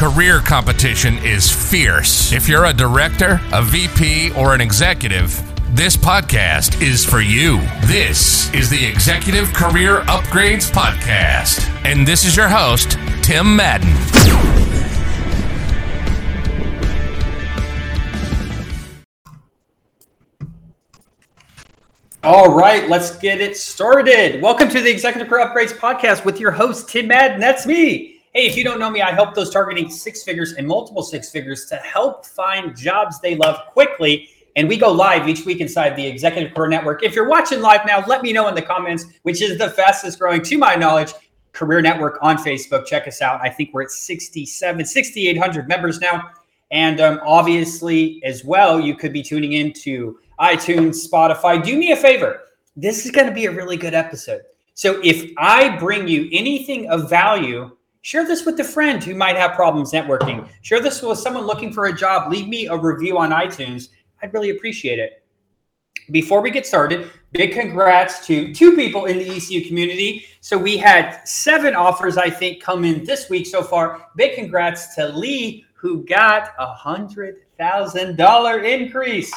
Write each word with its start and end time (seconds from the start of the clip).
career 0.00 0.40
competition 0.40 1.18
is 1.18 1.50
fierce. 1.52 2.32
If 2.32 2.48
you're 2.48 2.64
a 2.64 2.72
director, 2.72 3.38
a 3.52 3.62
VP, 3.62 4.30
or 4.32 4.54
an 4.54 4.60
executive, 4.62 5.30
this 5.76 5.94
podcast 5.94 6.80
is 6.80 7.04
for 7.04 7.20
you. 7.20 7.58
This 7.82 8.50
is 8.54 8.70
the 8.70 8.82
Executive 8.82 9.52
Career 9.52 10.00
Upgrades 10.04 10.70
Podcast. 10.70 11.68
And 11.84 12.08
this 12.08 12.24
is 12.24 12.34
your 12.34 12.48
host, 12.48 12.96
Tim 13.20 13.54
Madden. 13.54 13.90
All 22.22 22.54
right, 22.54 22.88
let's 22.88 23.18
get 23.18 23.42
it 23.42 23.54
started. 23.58 24.40
Welcome 24.40 24.70
to 24.70 24.80
the 24.80 24.90
Executive 24.90 25.28
Career 25.28 25.46
Upgrades 25.46 25.76
Podcast 25.76 26.24
with 26.24 26.40
your 26.40 26.52
host, 26.52 26.88
Tim 26.88 27.08
Madden. 27.08 27.38
That's 27.38 27.66
me. 27.66 28.19
Hey, 28.32 28.46
if 28.46 28.56
you 28.56 28.62
don't 28.62 28.78
know 28.78 28.90
me, 28.90 29.02
I 29.02 29.10
help 29.10 29.34
those 29.34 29.50
targeting 29.50 29.90
six 29.90 30.22
figures 30.22 30.52
and 30.52 30.64
multiple 30.64 31.02
six 31.02 31.30
figures 31.30 31.66
to 31.66 31.74
help 31.74 32.24
find 32.24 32.76
jobs 32.76 33.20
they 33.20 33.34
love 33.34 33.66
quickly. 33.66 34.28
And 34.54 34.68
we 34.68 34.76
go 34.76 34.92
live 34.92 35.28
each 35.28 35.44
week 35.44 35.60
inside 35.60 35.96
the 35.96 36.06
Executive 36.06 36.54
Career 36.54 36.68
Network. 36.68 37.02
If 37.02 37.16
you're 37.16 37.28
watching 37.28 37.60
live 37.60 37.84
now, 37.84 38.04
let 38.06 38.22
me 38.22 38.32
know 38.32 38.46
in 38.46 38.54
the 38.54 38.62
comments, 38.62 39.04
which 39.22 39.42
is 39.42 39.58
the 39.58 39.70
fastest 39.70 40.20
growing, 40.20 40.42
to 40.42 40.58
my 40.58 40.76
knowledge, 40.76 41.12
career 41.50 41.82
network 41.82 42.20
on 42.22 42.36
Facebook. 42.36 42.86
Check 42.86 43.08
us 43.08 43.20
out. 43.20 43.40
I 43.42 43.48
think 43.50 43.74
we're 43.74 43.82
at 43.82 43.90
67, 43.90 44.84
6,800 44.84 45.66
members 45.66 45.98
now. 45.98 46.30
And 46.70 47.00
um, 47.00 47.20
obviously, 47.24 48.22
as 48.22 48.44
well, 48.44 48.78
you 48.78 48.94
could 48.94 49.12
be 49.12 49.24
tuning 49.24 49.54
into 49.54 50.20
iTunes, 50.38 51.04
Spotify. 51.04 51.60
Do 51.60 51.76
me 51.76 51.90
a 51.90 51.96
favor. 51.96 52.42
This 52.76 53.04
is 53.04 53.10
going 53.10 53.26
to 53.26 53.34
be 53.34 53.46
a 53.46 53.50
really 53.50 53.76
good 53.76 53.94
episode. 53.94 54.42
So 54.74 55.00
if 55.02 55.32
I 55.36 55.76
bring 55.78 56.06
you 56.06 56.28
anything 56.32 56.88
of 56.90 57.10
value, 57.10 57.76
Share 58.02 58.26
this 58.26 58.46
with 58.46 58.58
a 58.60 58.64
friend 58.64 59.04
who 59.04 59.14
might 59.14 59.36
have 59.36 59.52
problems 59.52 59.92
networking. 59.92 60.48
Share 60.62 60.80
this 60.80 61.02
with 61.02 61.18
someone 61.18 61.46
looking 61.46 61.72
for 61.72 61.86
a 61.86 61.92
job. 61.92 62.32
Leave 62.32 62.48
me 62.48 62.66
a 62.66 62.76
review 62.76 63.18
on 63.18 63.30
iTunes. 63.30 63.90
I'd 64.22 64.32
really 64.32 64.50
appreciate 64.50 64.98
it. 64.98 65.22
Before 66.10 66.40
we 66.40 66.50
get 66.50 66.66
started, 66.66 67.10
big 67.32 67.52
congrats 67.52 68.26
to 68.26 68.54
two 68.54 68.74
people 68.74 69.04
in 69.04 69.18
the 69.18 69.36
ECU 69.36 69.66
community. 69.66 70.24
So 70.40 70.56
we 70.56 70.78
had 70.78 71.20
seven 71.24 71.74
offers, 71.74 72.16
I 72.16 72.30
think, 72.30 72.62
come 72.62 72.84
in 72.84 73.04
this 73.04 73.28
week 73.28 73.46
so 73.46 73.62
far. 73.62 74.08
Big 74.16 74.34
congrats 74.34 74.94
to 74.94 75.08
Lee, 75.08 75.66
who 75.74 76.04
got 76.06 76.52
a 76.58 76.66
hundred 76.66 77.36
thousand 77.58 78.16
dollar 78.16 78.60
increase. 78.60 79.32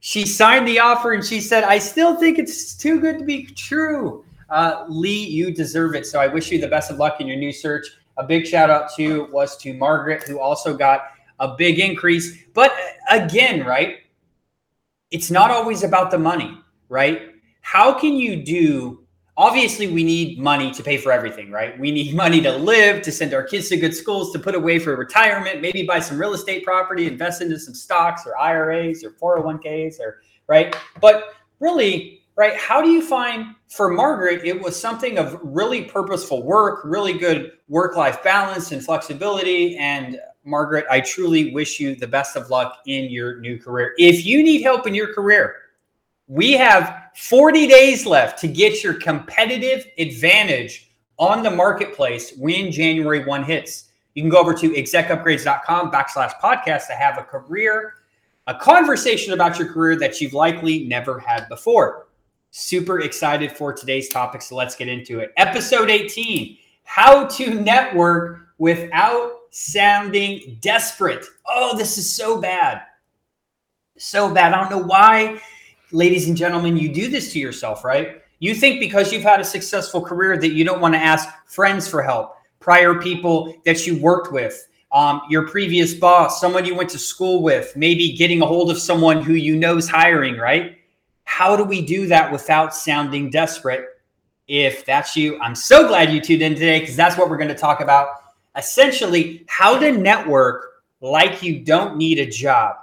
She 0.00 0.26
signed 0.26 0.66
the 0.66 0.80
offer 0.80 1.12
and 1.12 1.24
she 1.24 1.40
said, 1.40 1.64
I 1.64 1.78
still 1.78 2.16
think 2.16 2.38
it's 2.38 2.74
too 2.74 3.00
good 3.00 3.20
to 3.20 3.24
be 3.24 3.46
true. 3.46 4.24
Uh, 4.50 4.84
Lee, 4.88 5.24
you 5.24 5.52
deserve 5.52 5.94
it. 5.94 6.06
So 6.06 6.20
I 6.20 6.26
wish 6.26 6.50
you 6.50 6.60
the 6.60 6.68
best 6.68 6.90
of 6.90 6.98
luck 6.98 7.20
in 7.20 7.26
your 7.26 7.36
new 7.36 7.52
search. 7.52 7.86
A 8.16 8.24
big 8.24 8.46
shout 8.46 8.70
out 8.70 8.94
to 8.96 9.28
was 9.32 9.56
to 9.58 9.74
Margaret, 9.74 10.22
who 10.22 10.38
also 10.38 10.76
got 10.76 11.08
a 11.40 11.54
big 11.56 11.78
increase. 11.78 12.38
But 12.52 12.72
uh, 13.10 13.24
again, 13.24 13.64
right? 13.66 13.98
It's 15.10 15.30
not 15.30 15.50
always 15.50 15.82
about 15.82 16.10
the 16.10 16.18
money, 16.18 16.58
right? 16.88 17.32
How 17.60 17.92
can 17.92 18.14
you 18.14 18.36
do? 18.36 19.00
Obviously, 19.36 19.88
we 19.88 20.04
need 20.04 20.38
money 20.38 20.70
to 20.70 20.82
pay 20.82 20.96
for 20.96 21.10
everything, 21.10 21.50
right? 21.50 21.78
We 21.78 21.90
need 21.90 22.14
money 22.24 22.40
to 22.42 22.52
live, 22.52 23.02
to 23.02 23.12
send 23.12 23.34
our 23.34 23.42
kids 23.42 23.68
to 23.70 23.76
good 23.76 23.94
schools, 23.94 24.32
to 24.32 24.38
put 24.38 24.54
away 24.54 24.78
for 24.78 24.94
retirement, 24.96 25.60
maybe 25.60 25.82
buy 25.82 25.98
some 26.00 26.18
real 26.18 26.34
estate 26.34 26.64
property, 26.64 27.06
invest 27.06 27.42
into 27.42 27.58
some 27.58 27.74
stocks 27.74 28.26
or 28.26 28.38
IRAs 28.38 29.02
or 29.02 29.10
401ks 29.10 29.98
or 29.98 30.20
right. 30.46 30.76
But 31.00 31.34
really, 31.58 32.23
right? 32.36 32.56
How 32.56 32.82
do 32.82 32.88
you 32.88 33.02
find 33.02 33.54
for 33.68 33.90
Margaret, 33.90 34.44
it 34.44 34.60
was 34.60 34.80
something 34.80 35.18
of 35.18 35.38
really 35.42 35.82
purposeful 35.82 36.42
work, 36.44 36.84
really 36.84 37.12
good 37.12 37.52
work 37.68 37.96
life 37.96 38.22
balance 38.22 38.70
and 38.70 38.84
flexibility. 38.84 39.76
And 39.76 40.20
Margaret, 40.44 40.84
I 40.90 41.00
truly 41.00 41.52
wish 41.52 41.80
you 41.80 41.96
the 41.96 42.06
best 42.06 42.36
of 42.36 42.50
luck 42.50 42.78
in 42.86 43.10
your 43.10 43.40
new 43.40 43.58
career. 43.58 43.94
If 43.98 44.24
you 44.24 44.42
need 44.42 44.62
help 44.62 44.86
in 44.86 44.94
your 44.94 45.12
career, 45.12 45.56
we 46.28 46.52
have 46.52 47.10
40 47.16 47.66
days 47.66 48.06
left 48.06 48.38
to 48.40 48.48
get 48.48 48.82
your 48.82 48.94
competitive 48.94 49.86
advantage 49.98 50.92
on 51.18 51.42
the 51.42 51.50
marketplace 51.50 52.32
when 52.38 52.70
January 52.70 53.24
1 53.24 53.44
hits. 53.44 53.86
You 54.14 54.22
can 54.22 54.30
go 54.30 54.38
over 54.38 54.54
to 54.54 54.70
execupgrades.com 54.70 55.90
backslash 55.90 56.32
podcast 56.40 56.86
to 56.86 56.92
have 56.92 57.18
a 57.18 57.22
career, 57.22 57.94
a 58.46 58.54
conversation 58.54 59.32
about 59.32 59.58
your 59.58 59.72
career 59.72 59.96
that 59.96 60.20
you've 60.20 60.32
likely 60.32 60.84
never 60.84 61.18
had 61.18 61.48
before. 61.48 62.03
Super 62.56 63.00
excited 63.00 63.50
for 63.50 63.72
today's 63.72 64.08
topic. 64.08 64.40
So 64.40 64.54
let's 64.54 64.76
get 64.76 64.86
into 64.86 65.18
it. 65.18 65.32
Episode 65.36 65.90
18 65.90 66.56
How 66.84 67.26
to 67.26 67.52
Network 67.52 68.42
Without 68.58 69.32
Sounding 69.50 70.56
Desperate. 70.60 71.26
Oh, 71.48 71.76
this 71.76 71.98
is 71.98 72.08
so 72.08 72.40
bad. 72.40 72.82
So 73.98 74.32
bad. 74.32 74.52
I 74.52 74.60
don't 74.60 74.70
know 74.70 74.86
why, 74.86 75.40
ladies 75.90 76.28
and 76.28 76.36
gentlemen, 76.36 76.76
you 76.76 76.94
do 76.94 77.08
this 77.08 77.32
to 77.32 77.40
yourself, 77.40 77.84
right? 77.84 78.22
You 78.38 78.54
think 78.54 78.78
because 78.78 79.12
you've 79.12 79.24
had 79.24 79.40
a 79.40 79.44
successful 79.44 80.00
career 80.00 80.38
that 80.38 80.52
you 80.52 80.64
don't 80.64 80.80
want 80.80 80.94
to 80.94 81.00
ask 81.00 81.28
friends 81.46 81.88
for 81.88 82.04
help, 82.04 82.36
prior 82.60 82.94
people 83.00 83.52
that 83.64 83.84
you 83.84 83.98
worked 84.00 84.32
with, 84.32 84.68
um, 84.92 85.22
your 85.28 85.48
previous 85.48 85.92
boss, 85.92 86.40
someone 86.40 86.64
you 86.64 86.76
went 86.76 86.90
to 86.90 87.00
school 87.00 87.42
with, 87.42 87.74
maybe 87.74 88.12
getting 88.12 88.42
a 88.42 88.46
hold 88.46 88.70
of 88.70 88.78
someone 88.78 89.22
who 89.22 89.32
you 89.32 89.56
know 89.56 89.76
is 89.76 89.88
hiring, 89.88 90.36
right? 90.36 90.78
How 91.34 91.56
do 91.56 91.64
we 91.64 91.84
do 91.84 92.06
that 92.06 92.30
without 92.30 92.72
sounding 92.72 93.28
desperate? 93.28 93.88
If 94.46 94.86
that's 94.86 95.16
you, 95.16 95.36
I'm 95.40 95.56
so 95.56 95.88
glad 95.88 96.12
you 96.12 96.20
tuned 96.20 96.42
in 96.42 96.54
today 96.54 96.78
because 96.78 96.94
that's 96.94 97.18
what 97.18 97.28
we're 97.28 97.38
going 97.38 97.48
to 97.48 97.56
talk 97.56 97.80
about. 97.80 98.06
Essentially, 98.56 99.44
how 99.48 99.76
to 99.76 99.90
network 99.90 100.84
like 101.00 101.42
you 101.42 101.58
don't 101.64 101.96
need 101.96 102.20
a 102.20 102.26
job. 102.26 102.76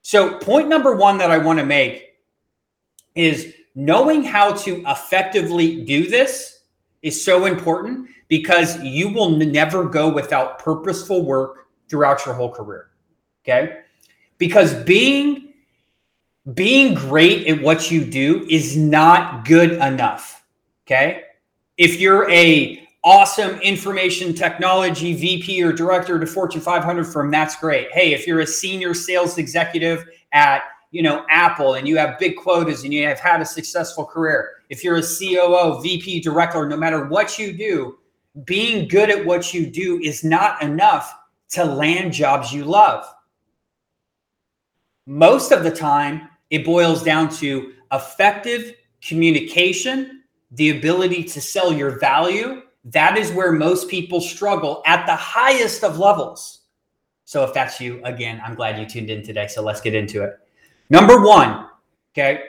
So, 0.00 0.38
point 0.38 0.68
number 0.68 0.96
one 0.96 1.18
that 1.18 1.30
I 1.30 1.36
want 1.36 1.58
to 1.58 1.66
make 1.66 2.14
is 3.14 3.52
knowing 3.74 4.24
how 4.24 4.54
to 4.54 4.82
effectively 4.86 5.84
do 5.84 6.06
this 6.06 6.60
is 7.02 7.22
so 7.22 7.44
important 7.44 8.08
because 8.28 8.82
you 8.82 9.10
will 9.10 9.28
never 9.28 9.84
go 9.84 10.10
without 10.10 10.58
purposeful 10.58 11.22
work 11.22 11.66
throughout 11.90 12.24
your 12.24 12.34
whole 12.34 12.50
career. 12.50 12.92
Okay. 13.44 13.80
Because 14.38 14.72
being 14.84 15.53
being 16.52 16.94
great 16.94 17.46
at 17.46 17.62
what 17.62 17.90
you 17.90 18.04
do 18.04 18.46
is 18.50 18.76
not 18.76 19.46
good 19.46 19.72
enough. 19.72 20.44
Okay. 20.86 21.22
If 21.78 21.98
you're 21.98 22.30
a 22.30 22.86
awesome 23.02 23.58
information 23.60 24.34
technology 24.34 25.14
VP 25.14 25.62
or 25.62 25.72
director 25.72 26.18
to 26.20 26.26
Fortune 26.26 26.60
500 26.60 27.04
firm, 27.04 27.30
that's 27.30 27.56
great. 27.56 27.90
Hey, 27.92 28.12
if 28.12 28.26
you're 28.26 28.40
a 28.40 28.46
senior 28.46 28.94
sales 28.94 29.38
executive 29.38 30.04
at 30.32 30.62
you 30.90 31.02
know 31.02 31.24
Apple 31.30 31.74
and 31.74 31.88
you 31.88 31.96
have 31.96 32.18
big 32.18 32.36
quotas 32.36 32.84
and 32.84 32.92
you 32.92 33.06
have 33.06 33.18
had 33.18 33.40
a 33.40 33.46
successful 33.46 34.04
career, 34.04 34.50
if 34.68 34.84
you're 34.84 34.96
a 34.96 35.02
COO, 35.02 35.80
VP, 35.82 36.20
director, 36.20 36.68
no 36.68 36.76
matter 36.76 37.06
what 37.06 37.38
you 37.38 37.56
do, 37.56 37.98
being 38.44 38.86
good 38.86 39.10
at 39.10 39.24
what 39.24 39.54
you 39.54 39.66
do 39.66 39.98
is 40.00 40.22
not 40.22 40.62
enough 40.62 41.14
to 41.50 41.64
land 41.64 42.12
jobs 42.12 42.52
you 42.52 42.64
love. 42.64 43.06
Most 45.06 45.52
of 45.52 45.62
the 45.62 45.70
time, 45.70 46.28
it 46.54 46.64
boils 46.64 47.02
down 47.02 47.28
to 47.36 47.72
effective 47.92 48.74
communication, 49.02 50.22
the 50.52 50.70
ability 50.70 51.24
to 51.24 51.40
sell 51.40 51.72
your 51.72 51.98
value. 51.98 52.62
That 52.84 53.18
is 53.18 53.32
where 53.32 53.50
most 53.50 53.88
people 53.88 54.20
struggle 54.20 54.80
at 54.86 55.04
the 55.04 55.16
highest 55.16 55.82
of 55.82 55.98
levels. 55.98 56.60
So, 57.24 57.42
if 57.42 57.52
that's 57.52 57.80
you, 57.80 58.00
again, 58.04 58.40
I'm 58.44 58.54
glad 58.54 58.78
you 58.78 58.86
tuned 58.86 59.10
in 59.10 59.24
today. 59.24 59.48
So, 59.48 59.62
let's 59.62 59.80
get 59.80 59.96
into 59.96 60.22
it. 60.22 60.38
Number 60.90 61.20
one, 61.20 61.66
okay. 62.12 62.44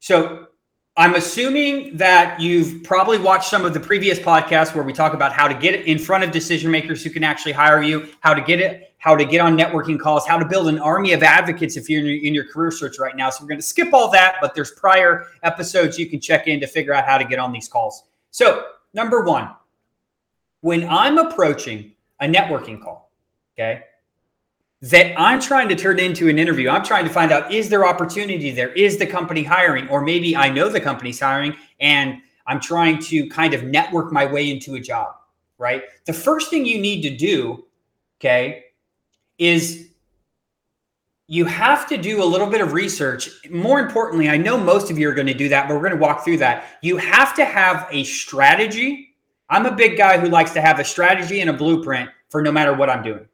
So, 0.00 0.47
I'm 0.98 1.14
assuming 1.14 1.96
that 1.96 2.40
you've 2.40 2.82
probably 2.82 3.18
watched 3.18 3.48
some 3.48 3.64
of 3.64 3.72
the 3.72 3.78
previous 3.78 4.18
podcasts 4.18 4.74
where 4.74 4.82
we 4.82 4.92
talk 4.92 5.14
about 5.14 5.32
how 5.32 5.46
to 5.46 5.54
get 5.54 5.86
in 5.86 5.96
front 5.96 6.24
of 6.24 6.32
decision 6.32 6.72
makers 6.72 7.04
who 7.04 7.10
can 7.10 7.22
actually 7.22 7.52
hire 7.52 7.80
you, 7.80 8.08
how 8.18 8.34
to 8.34 8.40
get 8.40 8.58
it, 8.58 8.92
how 8.98 9.14
to 9.14 9.24
get 9.24 9.40
on 9.40 9.56
networking 9.56 9.96
calls, 9.96 10.26
how 10.26 10.36
to 10.36 10.44
build 10.44 10.66
an 10.66 10.80
army 10.80 11.12
of 11.12 11.22
advocates 11.22 11.76
if 11.76 11.88
you're 11.88 12.00
in 12.00 12.06
your, 12.06 12.24
in 12.24 12.34
your 12.34 12.44
career 12.52 12.72
search 12.72 12.98
right 12.98 13.14
now. 13.14 13.30
So 13.30 13.44
we're 13.44 13.48
going 13.48 13.60
to 13.60 13.66
skip 13.66 13.94
all 13.94 14.10
that, 14.10 14.38
but 14.40 14.56
there's 14.56 14.72
prior 14.72 15.26
episodes 15.44 16.00
you 16.00 16.06
can 16.06 16.20
check 16.20 16.48
in 16.48 16.58
to 16.58 16.66
figure 16.66 16.92
out 16.92 17.04
how 17.04 17.16
to 17.16 17.24
get 17.24 17.38
on 17.38 17.52
these 17.52 17.68
calls. 17.68 18.02
So, 18.32 18.64
number 18.92 19.22
one, 19.22 19.50
when 20.62 20.88
I'm 20.88 21.18
approaching 21.18 21.92
a 22.18 22.26
networking 22.26 22.82
call, 22.82 23.12
okay, 23.54 23.84
that 24.80 25.18
I'm 25.18 25.40
trying 25.40 25.68
to 25.70 25.74
turn 25.74 25.98
into 25.98 26.28
an 26.28 26.38
interview. 26.38 26.68
I'm 26.68 26.84
trying 26.84 27.04
to 27.04 27.10
find 27.10 27.32
out 27.32 27.52
is 27.52 27.68
there 27.68 27.86
opportunity 27.86 28.50
there? 28.50 28.72
Is 28.72 28.96
the 28.96 29.06
company 29.06 29.42
hiring? 29.42 29.88
Or 29.88 30.00
maybe 30.00 30.36
I 30.36 30.48
know 30.50 30.68
the 30.68 30.80
company's 30.80 31.18
hiring 31.18 31.56
and 31.80 32.20
I'm 32.46 32.60
trying 32.60 32.98
to 33.00 33.28
kind 33.28 33.54
of 33.54 33.64
network 33.64 34.12
my 34.12 34.24
way 34.24 34.50
into 34.50 34.76
a 34.76 34.80
job, 34.80 35.14
right? 35.58 35.82
The 36.06 36.12
first 36.12 36.48
thing 36.50 36.64
you 36.64 36.80
need 36.80 37.02
to 37.02 37.16
do, 37.16 37.66
okay, 38.20 38.64
is 39.36 39.88
you 41.26 41.44
have 41.44 41.86
to 41.88 41.98
do 41.98 42.22
a 42.22 42.24
little 42.24 42.46
bit 42.46 42.62
of 42.62 42.72
research. 42.72 43.28
More 43.50 43.80
importantly, 43.80 44.30
I 44.30 44.38
know 44.38 44.56
most 44.56 44.90
of 44.90 44.98
you 44.98 45.10
are 45.10 45.14
going 45.14 45.26
to 45.26 45.34
do 45.34 45.50
that, 45.50 45.68
but 45.68 45.74
we're 45.74 45.82
going 45.82 45.92
to 45.92 45.98
walk 45.98 46.24
through 46.24 46.38
that. 46.38 46.78
You 46.80 46.96
have 46.96 47.34
to 47.34 47.44
have 47.44 47.86
a 47.90 48.04
strategy. 48.04 49.14
I'm 49.50 49.66
a 49.66 49.72
big 49.72 49.98
guy 49.98 50.18
who 50.18 50.28
likes 50.28 50.52
to 50.52 50.62
have 50.62 50.78
a 50.78 50.84
strategy 50.84 51.40
and 51.40 51.50
a 51.50 51.52
blueprint 51.52 52.08
for 52.30 52.40
no 52.40 52.50
matter 52.50 52.72
what 52.72 52.88
I'm 52.88 53.02
doing. 53.02 53.28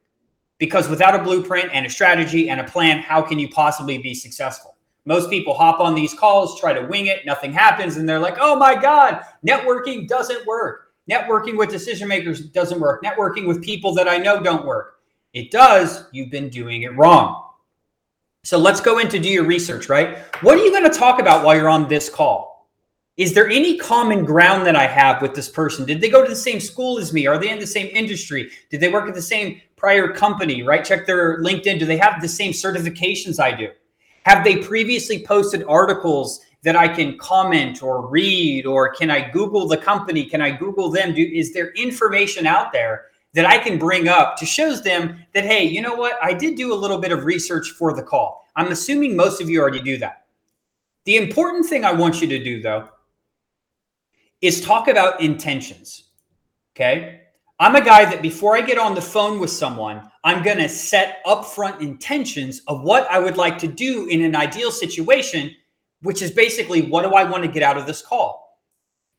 Because 0.65 0.89
without 0.89 1.15
a 1.15 1.23
blueprint 1.23 1.69
and 1.75 1.85
a 1.85 1.91
strategy 1.91 2.49
and 2.49 2.59
a 2.59 2.65
plan, 2.65 3.01
how 3.01 3.21
can 3.21 3.39
you 3.39 3.51
possibly 3.51 3.99
be 3.99 4.15
successful? 4.15 4.77
Most 5.05 5.29
people 5.29 5.53
hop 5.53 5.79
on 5.79 5.95
these 5.95 6.15
calls, 6.15 6.59
try 6.59 6.73
to 6.73 6.87
wing 6.87 7.05
it, 7.05 7.27
nothing 7.27 7.53
happens, 7.53 7.99
and 7.99 8.09
they're 8.09 8.19
like, 8.19 8.39
oh 8.41 8.57
my 8.57 8.75
God, 8.75 9.21
networking 9.47 10.09
doesn't 10.09 10.47
work. 10.47 10.93
Networking 11.11 11.59
with 11.59 11.69
decision 11.69 12.09
makers 12.09 12.41
doesn't 12.41 12.81
work. 12.81 13.03
Networking 13.03 13.47
with 13.47 13.63
people 13.63 13.93
that 13.93 14.09
I 14.09 14.17
know 14.17 14.43
don't 14.43 14.65
work. 14.65 15.01
It 15.35 15.51
does, 15.51 16.07
you've 16.13 16.31
been 16.31 16.49
doing 16.49 16.81
it 16.81 16.97
wrong. 16.97 17.47
So 18.43 18.57
let's 18.57 18.81
go 18.81 19.01
into 19.01 19.19
do 19.19 19.29
your 19.29 19.45
research, 19.45 19.91
right? 19.91 20.17
What 20.41 20.57
are 20.57 20.65
you 20.65 20.71
going 20.71 20.91
to 20.91 20.99
talk 20.99 21.21
about 21.21 21.45
while 21.45 21.55
you're 21.55 21.69
on 21.69 21.89
this 21.91 22.09
call? 22.09 22.55
is 23.17 23.33
there 23.33 23.49
any 23.49 23.79
common 23.79 24.25
ground 24.25 24.67
that 24.67 24.75
I 24.75 24.89
have 24.89 25.23
with 25.23 25.35
this 25.35 25.49
person? 25.49 25.87
Did 25.87 26.01
they 26.01 26.09
go 26.09 26.25
to 26.25 26.29
the 26.29 26.35
same 26.35 26.59
school 26.59 26.99
as 26.99 27.13
me? 27.13 27.27
Are 27.27 27.39
they 27.39 27.51
in 27.51 27.61
the 27.61 27.67
same 27.67 27.89
industry? 27.95 28.51
Did 28.71 28.81
they 28.81 28.89
work 28.89 29.09
at 29.09 29.15
the 29.15 29.23
same 29.23 29.61
prior 29.85 30.09
company, 30.09 30.63
right? 30.63 30.83
Check 30.83 31.05
their 31.05 31.43
LinkedIn. 31.43 31.79
Do 31.79 31.85
they 31.85 31.99
have 31.99 32.23
the 32.23 32.29
same 32.29 32.53
certifications 32.53 33.39
I 33.39 33.53
do? 33.53 33.69
Have 34.23 34.43
they 34.43 34.57
previously 34.57 35.23
posted 35.23 35.63
articles 35.69 36.41
that 36.63 36.75
I 36.75 36.89
can 36.89 37.19
comment 37.19 37.83
or 37.83 38.09
read? 38.09 38.65
Or 38.65 38.95
can 38.95 39.11
I 39.11 39.29
Google 39.29 39.69
the 39.69 39.77
company? 39.77 40.25
Can 40.25 40.41
I 40.41 40.53
Google 40.53 40.89
them? 40.89 41.13
Do, 41.13 41.21
is 41.21 41.53
there 41.53 41.71
information 41.73 42.47
out 42.47 42.73
there 42.73 43.09
that 43.35 43.45
I 43.45 43.59
can 43.59 43.79
bring 43.79 44.09
up 44.09 44.39
to 44.39 44.47
shows 44.47 44.81
them 44.81 45.19
that, 45.35 45.45
hey, 45.45 45.65
you 45.65 45.83
know 45.83 45.95
what? 45.95 46.17
I 46.23 46.33
did 46.33 46.57
do 46.57 46.73
a 46.73 46.81
little 46.83 46.97
bit 46.97 47.13
of 47.13 47.27
research 47.27 47.69
for 47.73 47.93
the 47.93 48.03
call. 48.03 48.49
I'm 48.57 48.73
assuming 48.73 49.15
most 49.15 49.43
of 49.43 49.51
you 49.51 49.61
already 49.61 49.83
do 49.83 49.99
that. 49.99 50.25
The 51.05 51.19
important 51.19 51.67
thing 51.67 51.85
I 51.85 51.93
want 51.93 52.23
you 52.23 52.29
to 52.29 52.43
do, 52.43 52.63
though, 52.63 52.89
is 54.41 54.63
talk 54.63 54.89
about 54.89 55.21
intentions. 55.21 56.05
Okay. 56.75 57.24
I'm 57.61 57.77
a 57.77 57.85
guy 57.85 58.05
that 58.05 58.21
before 58.21 58.57
I 58.57 58.63
get 58.63 58.79
on 58.79 58.97
the 58.97 59.01
phone 59.01 59.39
with 59.39 59.51
someone, 59.51 60.03
I'm 60.25 60.43
going 60.43 60.59
to 60.59 60.69
set 60.69 61.25
upfront 61.25 61.81
intentions 61.81 62.63
of 62.67 62.83
what 62.83 63.09
I 63.09 63.21
would 63.21 63.37
like 63.37 63.59
to 63.59 63.69
do 63.69 64.09
in 64.09 64.23
an 64.23 64.35
ideal 64.35 64.73
situation, 64.73 65.55
which 66.03 66.21
is 66.21 66.33
basically 66.33 66.83
what 66.83 67.03
do 67.03 67.15
I 67.15 67.23
want 67.23 67.45
to 67.45 67.49
get 67.49 67.63
out 67.63 67.77
of 67.77 67.87
this 67.87 68.03
call? 68.03 68.59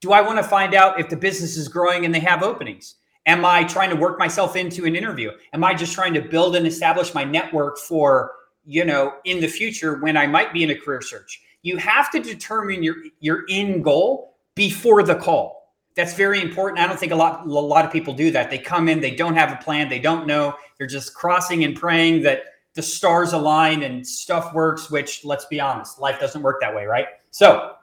Do 0.02 0.12
I 0.12 0.20
want 0.20 0.38
to 0.38 0.44
find 0.44 0.74
out 0.74 1.00
if 1.00 1.08
the 1.08 1.16
business 1.16 1.56
is 1.56 1.70
growing 1.70 2.04
and 2.04 2.14
they 2.14 2.20
have 2.20 2.44
openings? 2.44 2.96
Am 3.26 3.46
I 3.46 3.64
trying 3.64 3.90
to 3.90 3.96
work 3.96 4.20
myself 4.20 4.58
into 4.58 4.84
an 4.86 4.98
interview? 4.98 5.32
Am 5.54 5.64
I 5.64 5.74
just 5.74 5.94
trying 5.94 6.14
to 6.16 6.22
build 6.22 6.58
and 6.58 6.68
establish 6.68 7.14
my 7.14 7.24
network 7.24 7.78
for, 7.78 8.34
you 8.66 8.84
know, 8.84 9.14
in 9.24 9.40
the 9.40 9.48
future 9.48 10.02
when 10.02 10.18
I 10.18 10.28
might 10.28 10.52
be 10.52 10.62
in 10.62 10.72
a 10.72 10.76
career 10.76 11.02
search? 11.02 11.42
You 11.62 11.78
have 11.78 12.12
to 12.12 12.20
determine 12.20 12.84
your 12.84 12.96
your 13.22 13.46
end 13.50 13.86
goal 13.86 14.36
before 14.56 15.04
the 15.04 15.16
call. 15.16 15.65
That's 15.96 16.14
very 16.14 16.42
important. 16.42 16.80
I 16.80 16.88
don't 16.88 17.00
think 17.00 17.14
a 17.14 17.16
lot 17.16 17.46
a 17.46 17.50
lot 17.50 17.86
of 17.86 17.92
people 17.92 18.14
do 18.14 18.30
that. 18.32 18.50
They 18.50 18.58
come 18.58 18.90
in, 18.90 19.00
they 19.00 19.16
don't 19.16 19.36
have 19.36 19.52
a 19.52 19.64
plan, 19.64 19.88
they 19.88 20.00
don't 20.00 20.28
know. 20.28 20.56
They're 20.78 20.88
just 20.88 21.14
crossing 21.14 21.64
and 21.64 21.76
praying 21.76 22.22
that 22.24 22.44
the 22.74 22.82
stars 22.82 23.32
align 23.32 23.84
and 23.84 24.06
stuff 24.06 24.54
works, 24.54 24.92
which 24.92 25.24
let's 25.24 25.46
be 25.46 25.62
honest, 25.62 26.00
life 26.00 26.20
doesn't 26.20 26.42
work 26.42 26.60
that 26.60 26.76
way, 26.76 26.86
right? 26.86 27.08
So, 27.32 27.76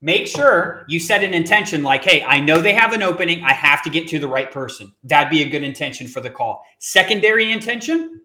make 0.00 0.26
sure 0.26 0.84
you 0.88 0.98
set 0.98 1.22
an 1.22 1.32
intention 1.32 1.84
like, 1.84 2.04
hey, 2.04 2.24
I 2.24 2.40
know 2.40 2.60
they 2.60 2.74
have 2.74 2.92
an 2.92 3.02
opening. 3.02 3.44
I 3.44 3.52
have 3.52 3.82
to 3.84 3.90
get 3.90 4.08
to 4.08 4.18
the 4.18 4.28
right 4.28 4.50
person. 4.50 4.92
That'd 5.04 5.30
be 5.30 5.42
a 5.42 5.48
good 5.48 5.62
intention 5.62 6.08
for 6.08 6.20
the 6.20 6.30
call. 6.30 6.64
Secondary 6.80 7.52
intention, 7.52 8.22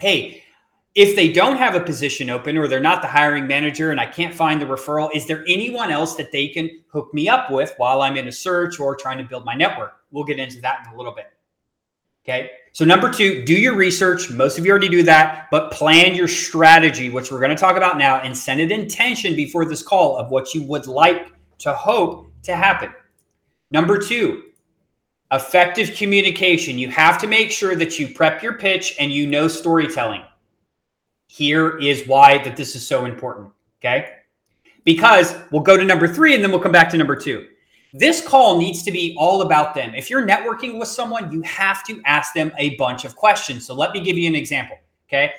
hey, 0.00 0.42
if 0.94 1.14
they 1.14 1.32
don't 1.32 1.56
have 1.56 1.74
a 1.74 1.80
position 1.80 2.30
open 2.30 2.56
or 2.56 2.66
they're 2.66 2.80
not 2.80 3.00
the 3.00 3.08
hiring 3.08 3.46
manager 3.46 3.90
and 3.90 4.00
I 4.00 4.06
can't 4.06 4.34
find 4.34 4.60
the 4.60 4.66
referral, 4.66 5.14
is 5.14 5.26
there 5.26 5.44
anyone 5.46 5.90
else 5.90 6.16
that 6.16 6.32
they 6.32 6.48
can 6.48 6.68
hook 6.88 7.14
me 7.14 7.28
up 7.28 7.50
with 7.50 7.72
while 7.76 8.02
I'm 8.02 8.16
in 8.16 8.26
a 8.26 8.32
search 8.32 8.80
or 8.80 8.96
trying 8.96 9.18
to 9.18 9.24
build 9.24 9.44
my 9.44 9.54
network? 9.54 9.94
We'll 10.10 10.24
get 10.24 10.40
into 10.40 10.60
that 10.62 10.84
in 10.86 10.92
a 10.92 10.96
little 10.96 11.14
bit. 11.14 11.26
Okay. 12.24 12.50
So, 12.72 12.84
number 12.84 13.10
two, 13.10 13.44
do 13.44 13.54
your 13.54 13.74
research. 13.74 14.30
Most 14.30 14.58
of 14.58 14.66
you 14.66 14.70
already 14.70 14.88
do 14.88 15.02
that, 15.04 15.48
but 15.50 15.72
plan 15.72 16.14
your 16.14 16.28
strategy, 16.28 17.08
which 17.08 17.32
we're 17.32 17.40
going 17.40 17.50
to 17.50 17.56
talk 17.56 17.76
about 17.76 17.96
now, 17.96 18.16
and 18.16 18.36
send 18.36 18.60
an 18.60 18.70
intention 18.70 19.34
before 19.34 19.64
this 19.64 19.82
call 19.82 20.16
of 20.16 20.30
what 20.30 20.54
you 20.54 20.62
would 20.64 20.86
like 20.86 21.32
to 21.58 21.72
hope 21.72 22.30
to 22.42 22.54
happen. 22.54 22.92
Number 23.70 23.98
two, 23.98 24.42
effective 25.32 25.94
communication. 25.96 26.78
You 26.78 26.90
have 26.90 27.18
to 27.20 27.26
make 27.26 27.50
sure 27.50 27.74
that 27.74 27.98
you 27.98 28.08
prep 28.08 28.42
your 28.42 28.54
pitch 28.54 28.94
and 28.98 29.10
you 29.10 29.26
know 29.26 29.48
storytelling 29.48 30.22
here 31.30 31.78
is 31.78 32.08
why 32.08 32.38
that 32.38 32.56
this 32.56 32.74
is 32.74 32.84
so 32.84 33.04
important. 33.04 33.52
Okay. 33.78 34.16
Because 34.84 35.36
we'll 35.52 35.62
go 35.62 35.76
to 35.76 35.84
number 35.84 36.08
three 36.08 36.34
and 36.34 36.42
then 36.42 36.50
we'll 36.50 36.58
come 36.58 36.72
back 36.72 36.90
to 36.90 36.96
number 36.96 37.14
two. 37.14 37.46
This 37.94 38.20
call 38.20 38.58
needs 38.58 38.82
to 38.82 38.90
be 38.90 39.14
all 39.16 39.42
about 39.42 39.72
them. 39.72 39.94
If 39.94 40.10
you're 40.10 40.26
networking 40.26 40.76
with 40.76 40.88
someone, 40.88 41.30
you 41.30 41.40
have 41.42 41.84
to 41.86 42.02
ask 42.04 42.34
them 42.34 42.50
a 42.58 42.74
bunch 42.76 43.04
of 43.04 43.14
questions. 43.14 43.64
So 43.64 43.74
let 43.74 43.92
me 43.92 44.00
give 44.00 44.18
you 44.18 44.26
an 44.26 44.34
example. 44.34 44.76
Okay. 45.08 45.32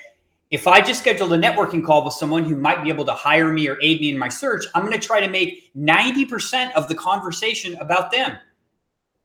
If 0.50 0.66
I 0.66 0.80
just 0.80 1.00
scheduled 1.00 1.34
a 1.34 1.38
networking 1.38 1.84
call 1.84 2.06
with 2.06 2.14
someone 2.14 2.44
who 2.44 2.56
might 2.56 2.82
be 2.82 2.88
able 2.88 3.04
to 3.04 3.12
hire 3.12 3.52
me 3.52 3.68
or 3.68 3.76
aid 3.82 4.00
me 4.00 4.08
in 4.08 4.18
my 4.18 4.30
search, 4.30 4.64
I'm 4.74 4.86
going 4.86 4.98
to 4.98 5.06
try 5.06 5.20
to 5.20 5.28
make 5.28 5.70
90% 5.76 6.72
of 6.72 6.88
the 6.88 6.94
conversation 6.94 7.76
about 7.76 8.10
them. 8.10 8.38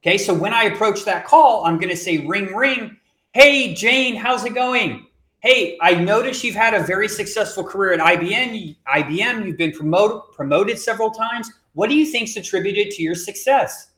Okay. 0.04 0.18
So 0.18 0.34
when 0.34 0.54
I 0.54 0.64
approach 0.64 1.06
that 1.06 1.26
call, 1.26 1.64
I'm 1.64 1.78
going 1.78 1.92
to 1.92 1.98
say, 1.98 2.28
ring, 2.28 2.54
ring. 2.54 2.98
Hey, 3.32 3.74
Jane, 3.74 4.18
how's 4.18 4.44
it 4.44 4.54
going? 4.54 5.07
Hey, 5.40 5.78
I 5.82 5.96
noticed 5.96 6.44
you've 6.44 6.56
had 6.56 6.74
a 6.74 6.84
very 6.84 7.08
successful 7.08 7.64
career 7.64 7.94
at 7.94 8.00
IBM. 8.00 8.76
IBM, 8.88 9.46
you've 9.46 9.58
been 9.58 9.72
promoted 9.72 10.22
promoted 10.34 10.80
several 10.80 11.12
times. 11.12 11.52
What 11.74 11.90
do 11.90 11.96
you 11.96 12.06
think's 12.06 12.36
attributed 12.36 12.92
to 12.92 13.04
your 13.04 13.16
success? 13.16 13.92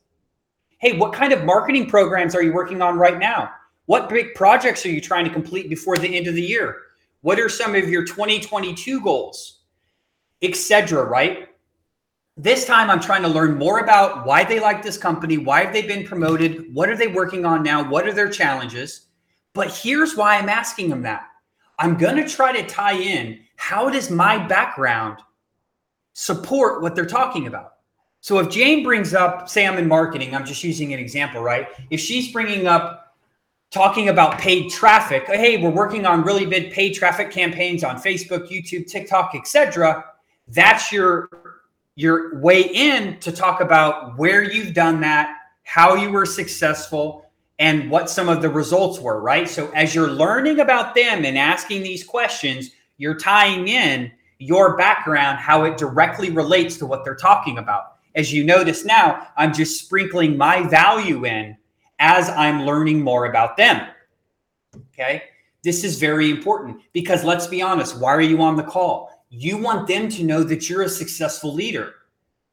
Hey, 0.78 0.96
what 0.96 1.12
kind 1.12 1.32
of 1.32 1.44
marketing 1.44 1.88
programs 1.88 2.34
are 2.34 2.42
you 2.42 2.52
working 2.52 2.82
on 2.82 2.98
right 2.98 3.18
now? 3.18 3.50
What 3.86 4.08
big 4.08 4.34
projects 4.34 4.84
are 4.86 4.90
you 4.90 5.00
trying 5.00 5.24
to 5.24 5.30
complete 5.30 5.68
before 5.68 5.96
the 5.96 6.16
end 6.16 6.26
of 6.26 6.34
the 6.34 6.42
year? 6.42 6.76
What 7.22 7.40
are 7.40 7.48
some 7.48 7.74
of 7.74 7.88
your 7.88 8.04
2022 8.04 9.00
goals? 9.00 9.60
Etc. 10.42 11.02
Right? 11.02 11.48
This 12.36 12.64
time 12.64 12.88
I'm 12.88 13.00
trying 13.00 13.22
to 13.22 13.28
learn 13.28 13.58
more 13.58 13.80
about 13.80 14.24
why 14.24 14.44
they 14.44 14.60
like 14.60 14.82
this 14.82 14.96
company, 14.96 15.36
why 15.36 15.64
have 15.64 15.74
they 15.74 15.82
been 15.82 16.06
promoted, 16.06 16.72
what 16.74 16.88
are 16.88 16.96
they 16.96 17.08
working 17.08 17.44
on 17.44 17.62
now, 17.62 17.86
what 17.86 18.06
are 18.06 18.14
their 18.14 18.30
challenges? 18.30 19.08
But 19.54 19.76
here's 19.76 20.16
why 20.16 20.36
I'm 20.36 20.48
asking 20.48 20.90
them 20.90 21.02
that 21.02 21.26
I'm 21.78 21.96
going 21.96 22.16
to 22.16 22.28
try 22.28 22.52
to 22.52 22.66
tie 22.66 22.98
in 22.98 23.40
how 23.56 23.90
does 23.90 24.10
my 24.10 24.38
background 24.46 25.18
support 26.14 26.82
what 26.82 26.94
they're 26.94 27.06
talking 27.06 27.46
about? 27.46 27.74
So 28.20 28.38
if 28.38 28.50
Jane 28.50 28.82
brings 28.82 29.14
up, 29.14 29.48
say 29.48 29.66
I'm 29.66 29.78
in 29.78 29.88
marketing, 29.88 30.34
I'm 30.34 30.44
just 30.44 30.62
using 30.62 30.92
an 30.92 30.98
example, 30.98 31.42
right? 31.42 31.68
If 31.90 32.00
she's 32.00 32.32
bringing 32.32 32.66
up 32.66 33.14
talking 33.70 34.08
about 34.08 34.38
paid 34.38 34.70
traffic, 34.70 35.24
hey, 35.26 35.56
we're 35.56 35.70
working 35.70 36.04
on 36.04 36.22
really 36.22 36.44
big 36.44 36.72
paid 36.72 36.94
traffic 36.94 37.30
campaigns 37.30 37.84
on 37.84 37.96
Facebook, 37.96 38.50
YouTube, 38.50 38.86
TikTok, 38.86 39.34
etc. 39.34 40.04
That's 40.48 40.92
your 40.92 41.28
your 41.96 42.38
way 42.38 42.62
in 42.62 43.18
to 43.20 43.32
talk 43.32 43.60
about 43.60 44.16
where 44.16 44.42
you've 44.42 44.72
done 44.72 45.00
that, 45.00 45.36
how 45.64 45.94
you 45.94 46.10
were 46.10 46.24
successful, 46.24 47.29
and 47.60 47.90
what 47.90 48.08
some 48.08 48.30
of 48.30 48.40
the 48.40 48.48
results 48.48 48.98
were, 48.98 49.20
right? 49.20 49.48
So 49.48 49.70
as 49.72 49.94
you're 49.94 50.10
learning 50.10 50.60
about 50.60 50.94
them 50.94 51.26
and 51.26 51.36
asking 51.36 51.82
these 51.82 52.02
questions, 52.02 52.70
you're 52.96 53.18
tying 53.18 53.68
in 53.68 54.10
your 54.38 54.78
background, 54.78 55.38
how 55.38 55.64
it 55.64 55.76
directly 55.76 56.30
relates 56.30 56.78
to 56.78 56.86
what 56.86 57.04
they're 57.04 57.14
talking 57.14 57.58
about. 57.58 57.96
As 58.14 58.32
you 58.32 58.42
notice 58.42 58.86
now, 58.86 59.28
I'm 59.36 59.52
just 59.52 59.84
sprinkling 59.84 60.38
my 60.38 60.62
value 60.62 61.26
in 61.26 61.54
as 61.98 62.30
I'm 62.30 62.64
learning 62.64 63.02
more 63.02 63.26
about 63.26 63.58
them. 63.58 63.86
Okay. 64.94 65.24
This 65.62 65.84
is 65.84 65.98
very 65.98 66.30
important 66.30 66.80
because 66.94 67.24
let's 67.24 67.46
be 67.46 67.60
honest, 67.60 68.00
why 68.00 68.14
are 68.14 68.22
you 68.22 68.40
on 68.40 68.56
the 68.56 68.62
call? 68.62 69.26
You 69.28 69.58
want 69.58 69.86
them 69.86 70.08
to 70.08 70.24
know 70.24 70.42
that 70.44 70.70
you're 70.70 70.82
a 70.82 70.88
successful 70.88 71.52
leader. 71.52 71.92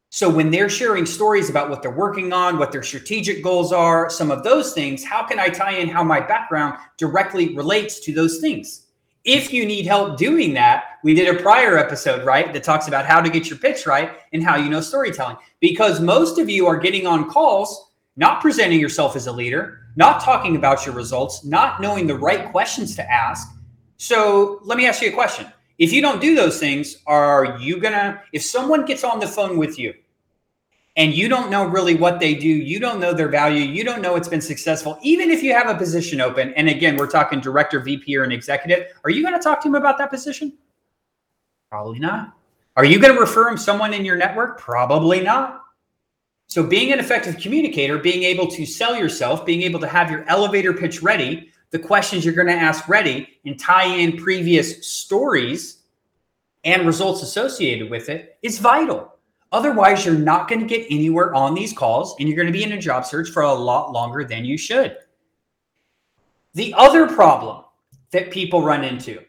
So 0.09 0.29
when 0.29 0.49
they're 0.49 0.69
sharing 0.69 1.05
stories 1.05 1.49
about 1.49 1.69
what 1.69 1.81
they're 1.81 1.91
working 1.91 2.31
on, 2.31 2.57
what 2.57 2.71
their 2.71 2.83
strategic 2.83 3.43
goals 3.43 3.73
are, 3.73 4.09
some 4.09 4.31
of 4.31 4.43
those 4.43 4.73
things, 4.73 5.03
how 5.03 5.25
can 5.25 5.39
I 5.39 5.49
tie 5.49 5.73
in 5.73 5.89
how 5.89 6.03
my 6.03 6.19
background 6.19 6.77
directly 6.97 7.55
relates 7.55 7.99
to 8.01 8.13
those 8.13 8.39
things? 8.39 8.87
If 9.25 9.51
you 9.51 9.65
need 9.65 9.85
help 9.85 10.17
doing 10.17 10.53
that, 10.53 10.85
we 11.03 11.13
did 11.13 11.35
a 11.35 11.41
prior 11.41 11.77
episode, 11.77 12.25
right, 12.25 12.53
that 12.53 12.63
talks 12.63 12.87
about 12.87 13.05
how 13.05 13.19
to 13.19 13.29
get 13.29 13.49
your 13.49 13.59
pitch 13.59 13.85
right 13.85 14.11
and 14.31 14.41
how 14.41 14.55
you 14.55 14.69
know 14.69 14.79
storytelling. 14.79 15.35
Because 15.59 15.99
most 15.99 16.39
of 16.39 16.49
you 16.49 16.65
are 16.67 16.77
getting 16.77 17.05
on 17.05 17.29
calls 17.29 17.87
not 18.17 18.41
presenting 18.41 18.79
yourself 18.79 19.15
as 19.15 19.27
a 19.27 19.31
leader, 19.31 19.79
not 19.95 20.21
talking 20.21 20.55
about 20.55 20.85
your 20.85 20.93
results, 20.95 21.45
not 21.45 21.79
knowing 21.79 22.07
the 22.07 22.17
right 22.17 22.51
questions 22.51 22.95
to 22.95 23.11
ask. 23.11 23.47
So 23.97 24.59
let 24.63 24.77
me 24.77 24.87
ask 24.87 25.01
you 25.01 25.09
a 25.09 25.13
question. 25.13 25.45
If 25.77 25.93
you 25.93 26.01
don't 26.01 26.19
do 26.19 26.35
those 26.35 26.59
things, 26.59 26.97
are 27.05 27.57
you 27.59 27.79
gonna, 27.79 28.21
if 28.33 28.43
someone 28.43 28.85
gets 28.85 29.03
on 29.03 29.19
the 29.19 29.27
phone 29.27 29.57
with 29.57 29.77
you 29.77 29.93
and 30.95 31.13
you 31.13 31.29
don't 31.29 31.51
know 31.51 31.65
really 31.65 31.93
what 31.93 32.19
they 32.19 32.33
do, 32.33 32.47
you 32.47 32.79
don't 32.79 32.99
know 32.99 33.13
their 33.13 33.29
value, 33.29 33.63
you 33.63 33.83
don't 33.83 34.01
know 34.01 34.15
it's 34.15 34.27
been 34.27 34.41
successful, 34.41 34.97
even 35.03 35.29
if 35.29 35.43
you 35.43 35.53
have 35.53 35.69
a 35.69 35.75
position 35.75 36.19
open, 36.19 36.53
and 36.55 36.67
again, 36.67 36.97
we're 36.97 37.09
talking 37.09 37.39
director, 37.39 37.79
VP, 37.79 38.17
or 38.17 38.23
an 38.23 38.31
executive, 38.31 38.87
are 39.03 39.11
you 39.11 39.23
gonna 39.23 39.39
talk 39.39 39.61
to 39.61 39.67
him 39.67 39.75
about 39.75 39.99
that 39.99 40.09
position? 40.09 40.57
Probably 41.69 41.99
not. 41.99 42.33
Are 42.75 42.85
you 42.85 42.99
gonna 42.99 43.19
refer 43.19 43.47
him 43.47 43.57
someone 43.57 43.93
in 43.93 44.03
your 44.03 44.17
network? 44.17 44.59
Probably 44.59 45.21
not. 45.21 45.63
So, 46.49 46.63
being 46.63 46.93
an 46.93 46.99
effective 46.99 47.37
communicator, 47.37 47.97
being 47.97 48.23
able 48.23 48.47
to 48.47 48.65
sell 48.65 48.95
yourself, 48.95 49.45
being 49.45 49.63
able 49.63 49.81
to 49.81 49.87
have 49.87 50.09
your 50.09 50.23
elevator 50.29 50.73
pitch 50.73 51.03
ready, 51.03 51.51
the 51.71 51.79
questions 51.79 52.23
you're 52.23 52.33
going 52.33 52.47
to 52.47 52.53
ask 52.53 52.87
ready, 52.87 53.39
and 53.45 53.59
tie 53.59 53.85
in 53.85 54.17
previous 54.17 54.87
stories 54.87 55.83
and 56.63 56.85
results 56.85 57.23
associated 57.23 57.89
with 57.89 58.09
it 58.09 58.37
is 58.41 58.59
vital. 58.59 59.13
Otherwise, 59.51 60.05
you're 60.05 60.13
not 60.13 60.49
going 60.49 60.59
to 60.59 60.67
get 60.67 60.85
anywhere 60.89 61.33
on 61.33 61.53
these 61.53 61.71
calls 61.71 62.15
and 62.19 62.27
you're 62.27 62.35
going 62.35 62.47
to 62.47 62.53
be 62.53 62.63
in 62.63 62.73
a 62.73 62.81
job 62.81 63.05
search 63.05 63.29
for 63.29 63.43
a 63.43 63.53
lot 63.53 63.93
longer 63.93 64.25
than 64.25 64.43
you 64.43 64.57
should. 64.57 64.97
The 66.53 66.73
other 66.73 67.07
problem 67.07 67.63
that 68.11 68.31
people 68.31 68.61
run 68.61 68.83
into, 68.83 69.21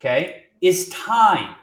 okay, 0.00 0.44
is 0.62 0.88
time. 0.88 1.54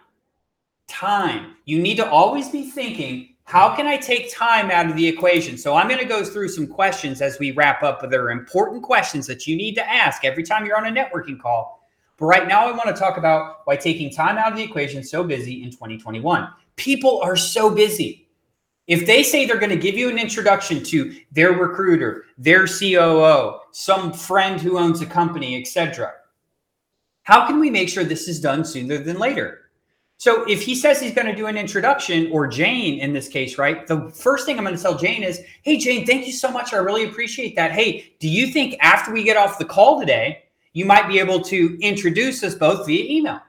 Time. 0.87 1.55
You 1.65 1.79
need 1.79 1.97
to 1.97 2.09
always 2.09 2.49
be 2.49 2.69
thinking 2.69 3.32
how 3.45 3.75
can 3.75 3.87
I 3.87 3.97
take 3.97 4.33
time 4.33 4.71
out 4.71 4.89
of 4.89 4.95
the 4.95 5.07
equation? 5.07 5.57
So 5.57 5.75
I'm 5.75 5.87
going 5.87 5.99
to 5.99 6.05
go 6.05 6.23
through 6.23 6.49
some 6.49 6.65
questions 6.65 7.21
as 7.21 7.39
we 7.39 7.51
wrap 7.51 7.83
up. 7.83 8.09
There 8.09 8.23
are 8.23 8.31
important 8.31 8.83
questions 8.83 9.27
that 9.27 9.45
you 9.45 9.55
need 9.55 9.75
to 9.75 9.89
ask 9.89 10.23
every 10.23 10.43
time 10.43 10.65
you're 10.65 10.77
on 10.77 10.85
a 10.85 10.91
networking 10.91 11.39
call. 11.39 11.87
But 12.17 12.25
right 12.27 12.47
now, 12.47 12.67
I 12.67 12.71
want 12.71 12.87
to 12.87 12.93
talk 12.93 13.17
about 13.17 13.57
why 13.65 13.75
taking 13.75 14.09
time 14.09 14.37
out 14.37 14.51
of 14.51 14.57
the 14.57 14.63
equation 14.63 15.01
is 15.01 15.09
so 15.09 15.23
busy 15.23 15.63
in 15.63 15.71
2021. 15.71 16.47
People 16.77 17.19
are 17.21 17.35
so 17.35 17.69
busy. 17.69 18.27
If 18.87 19.05
they 19.05 19.23
say 19.23 19.45
they're 19.45 19.57
going 19.57 19.69
to 19.69 19.75
give 19.77 19.95
you 19.95 20.09
an 20.09 20.17
introduction 20.17 20.83
to 20.85 21.15
their 21.31 21.53
recruiter, 21.53 22.25
their 22.37 22.67
COO, 22.67 23.59
some 23.71 24.13
friend 24.13 24.59
who 24.59 24.77
owns 24.77 25.01
a 25.01 25.05
company, 25.05 25.59
etc., 25.59 26.13
how 27.23 27.47
can 27.47 27.59
we 27.59 27.69
make 27.69 27.87
sure 27.87 28.03
this 28.03 28.27
is 28.27 28.41
done 28.41 28.65
sooner 28.65 28.97
than 28.97 29.17
later? 29.17 29.62
So 30.23 30.45
if 30.45 30.61
he 30.61 30.73
says 30.73 31.01
he's 31.01 31.13
going 31.13 31.27
to 31.27 31.35
do 31.35 31.47
an 31.47 31.57
introduction, 31.57 32.31
or 32.31 32.47
Jane 32.47 32.99
in 32.99 33.11
this 33.11 33.27
case, 33.27 33.57
right? 33.57 33.85
The 33.85 34.09
first 34.11 34.45
thing 34.45 34.57
I'm 34.57 34.63
going 34.63 34.73
to 34.73 34.81
tell 34.81 34.97
Jane 34.97 35.21
is, 35.21 35.41
"Hey, 35.63 35.75
Jane, 35.75 36.05
thank 36.05 36.25
you 36.25 36.31
so 36.31 36.49
much. 36.49 36.71
I 36.73 36.77
really 36.77 37.03
appreciate 37.03 37.57
that. 37.57 37.73
Hey, 37.73 38.13
do 38.21 38.29
you 38.29 38.47
think 38.47 38.77
after 38.79 39.11
we 39.11 39.25
get 39.25 39.35
off 39.35 39.59
the 39.59 39.65
call 39.65 39.99
today, 39.99 40.43
you 40.71 40.85
might 40.85 41.09
be 41.09 41.19
able 41.19 41.41
to 41.41 41.77
introduce 41.81 42.41
us 42.41 42.55
both 42.55 42.87
via 42.87 43.03
email?" 43.03 43.41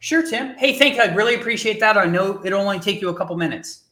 Sure, 0.00 0.28
Tim. 0.28 0.56
Hey, 0.56 0.76
thank 0.76 0.96
you. 0.96 1.02
I'd 1.02 1.14
really 1.14 1.36
appreciate 1.36 1.78
that. 1.78 1.96
I 1.96 2.06
know 2.06 2.44
it'll 2.44 2.62
only 2.62 2.80
take 2.80 3.00
you 3.00 3.08
a 3.08 3.16
couple 3.16 3.36
minutes, 3.36 3.84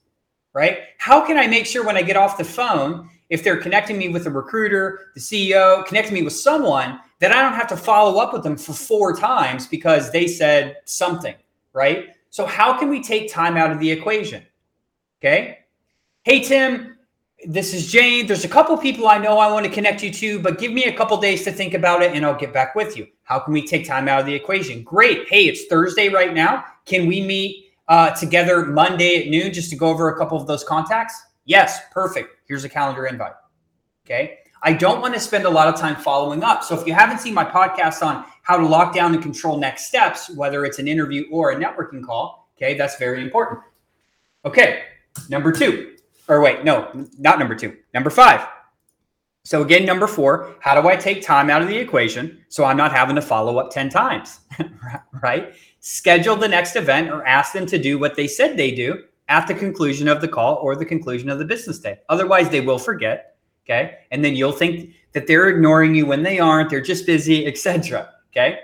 right? 0.52 0.78
How 0.98 1.24
can 1.24 1.38
I 1.38 1.46
make 1.46 1.64
sure 1.64 1.86
when 1.86 1.96
I 1.96 2.02
get 2.02 2.16
off 2.16 2.36
the 2.36 2.42
phone, 2.42 3.08
if 3.28 3.44
they're 3.44 3.62
connecting 3.62 3.96
me 3.96 4.08
with 4.08 4.26
a 4.26 4.30
recruiter, 4.30 5.12
the 5.14 5.20
CEO, 5.20 5.86
connecting 5.86 6.14
me 6.14 6.22
with 6.22 6.34
someone, 6.34 6.98
that 7.20 7.30
I 7.30 7.40
don't 7.40 7.54
have 7.54 7.68
to 7.68 7.76
follow 7.76 8.18
up 8.18 8.32
with 8.32 8.42
them 8.42 8.56
for 8.56 8.72
four 8.72 9.14
times 9.14 9.68
because 9.68 10.10
they 10.10 10.26
said 10.26 10.78
something? 10.86 11.36
Right? 11.72 12.08
So, 12.30 12.46
how 12.46 12.78
can 12.78 12.88
we 12.88 13.02
take 13.02 13.32
time 13.32 13.56
out 13.56 13.72
of 13.72 13.80
the 13.80 13.90
equation? 13.90 14.44
Okay. 15.20 15.58
Hey, 16.22 16.40
Tim, 16.40 16.96
this 17.46 17.72
is 17.72 17.90
Jane. 17.90 18.26
There's 18.26 18.44
a 18.44 18.48
couple 18.48 18.76
people 18.76 19.08
I 19.08 19.18
know 19.18 19.38
I 19.38 19.50
want 19.50 19.64
to 19.64 19.72
connect 19.72 20.02
you 20.02 20.12
to, 20.12 20.38
but 20.38 20.58
give 20.58 20.72
me 20.72 20.84
a 20.84 20.92
couple 20.92 21.16
days 21.18 21.44
to 21.44 21.52
think 21.52 21.74
about 21.74 22.02
it 22.02 22.12
and 22.14 22.24
I'll 22.24 22.38
get 22.38 22.52
back 22.52 22.74
with 22.74 22.96
you. 22.96 23.06
How 23.22 23.38
can 23.38 23.52
we 23.52 23.66
take 23.66 23.86
time 23.86 24.08
out 24.08 24.20
of 24.20 24.26
the 24.26 24.34
equation? 24.34 24.82
Great. 24.82 25.28
Hey, 25.28 25.44
it's 25.44 25.66
Thursday 25.66 26.08
right 26.08 26.34
now. 26.34 26.64
Can 26.84 27.06
we 27.06 27.20
meet 27.20 27.72
uh, 27.88 28.10
together 28.10 28.66
Monday 28.66 29.22
at 29.22 29.28
noon 29.28 29.52
just 29.52 29.70
to 29.70 29.76
go 29.76 29.88
over 29.88 30.10
a 30.10 30.18
couple 30.18 30.38
of 30.38 30.46
those 30.46 30.64
contacts? 30.64 31.20
Yes, 31.44 31.80
perfect. 31.90 32.36
Here's 32.46 32.64
a 32.64 32.68
calendar 32.68 33.06
invite. 33.06 33.32
Okay. 34.04 34.38
I 34.62 34.72
don't 34.72 35.00
want 35.00 35.14
to 35.14 35.20
spend 35.20 35.44
a 35.44 35.50
lot 35.50 35.68
of 35.68 35.80
time 35.80 35.96
following 35.96 36.42
up. 36.42 36.62
So 36.62 36.78
if 36.78 36.86
you 36.86 36.92
haven't 36.92 37.18
seen 37.18 37.32
my 37.32 37.44
podcast 37.44 38.02
on 38.02 38.24
how 38.42 38.56
to 38.58 38.66
lock 38.66 38.94
down 38.94 39.14
and 39.14 39.22
control 39.22 39.56
next 39.56 39.86
steps, 39.86 40.30
whether 40.30 40.64
it's 40.64 40.78
an 40.78 40.86
interview 40.86 41.24
or 41.30 41.52
a 41.52 41.56
networking 41.56 42.04
call, 42.04 42.50
okay, 42.56 42.76
that's 42.76 42.96
very 42.96 43.22
important. 43.22 43.60
Okay, 44.44 44.82
number 45.28 45.52
two, 45.52 45.96
or 46.28 46.40
wait, 46.40 46.64
no, 46.64 46.90
not 47.18 47.38
number 47.38 47.54
two, 47.54 47.76
number 47.94 48.10
five. 48.10 48.46
So 49.44 49.62
again, 49.62 49.86
number 49.86 50.06
four, 50.06 50.54
how 50.60 50.80
do 50.80 50.86
I 50.88 50.96
take 50.96 51.22
time 51.22 51.48
out 51.48 51.62
of 51.62 51.68
the 51.68 51.76
equation 51.76 52.44
so 52.48 52.64
I'm 52.64 52.76
not 52.76 52.92
having 52.92 53.16
to 53.16 53.22
follow 53.22 53.58
up 53.58 53.70
10 53.70 53.88
times, 53.88 54.40
right? 55.22 55.54
Schedule 55.80 56.36
the 56.36 56.48
next 56.48 56.76
event 56.76 57.10
or 57.10 57.26
ask 57.26 57.54
them 57.54 57.64
to 57.66 57.78
do 57.78 57.98
what 57.98 58.14
they 58.14 58.26
said 58.26 58.56
they 58.56 58.70
do 58.70 59.02
at 59.28 59.46
the 59.46 59.54
conclusion 59.54 60.08
of 60.08 60.20
the 60.20 60.28
call 60.28 60.56
or 60.56 60.76
the 60.76 60.84
conclusion 60.84 61.30
of 61.30 61.38
the 61.38 61.44
business 61.44 61.78
day. 61.78 61.98
Otherwise, 62.10 62.50
they 62.50 62.60
will 62.60 62.78
forget 62.78 63.38
Okay. 63.70 63.98
And 64.10 64.24
then 64.24 64.34
you'll 64.34 64.52
think 64.52 64.94
that 65.12 65.28
they're 65.28 65.48
ignoring 65.48 65.94
you 65.94 66.04
when 66.04 66.24
they 66.24 66.40
aren't, 66.40 66.70
they're 66.70 66.80
just 66.80 67.06
busy, 67.06 67.46
etc. 67.46 68.10
Okay. 68.32 68.60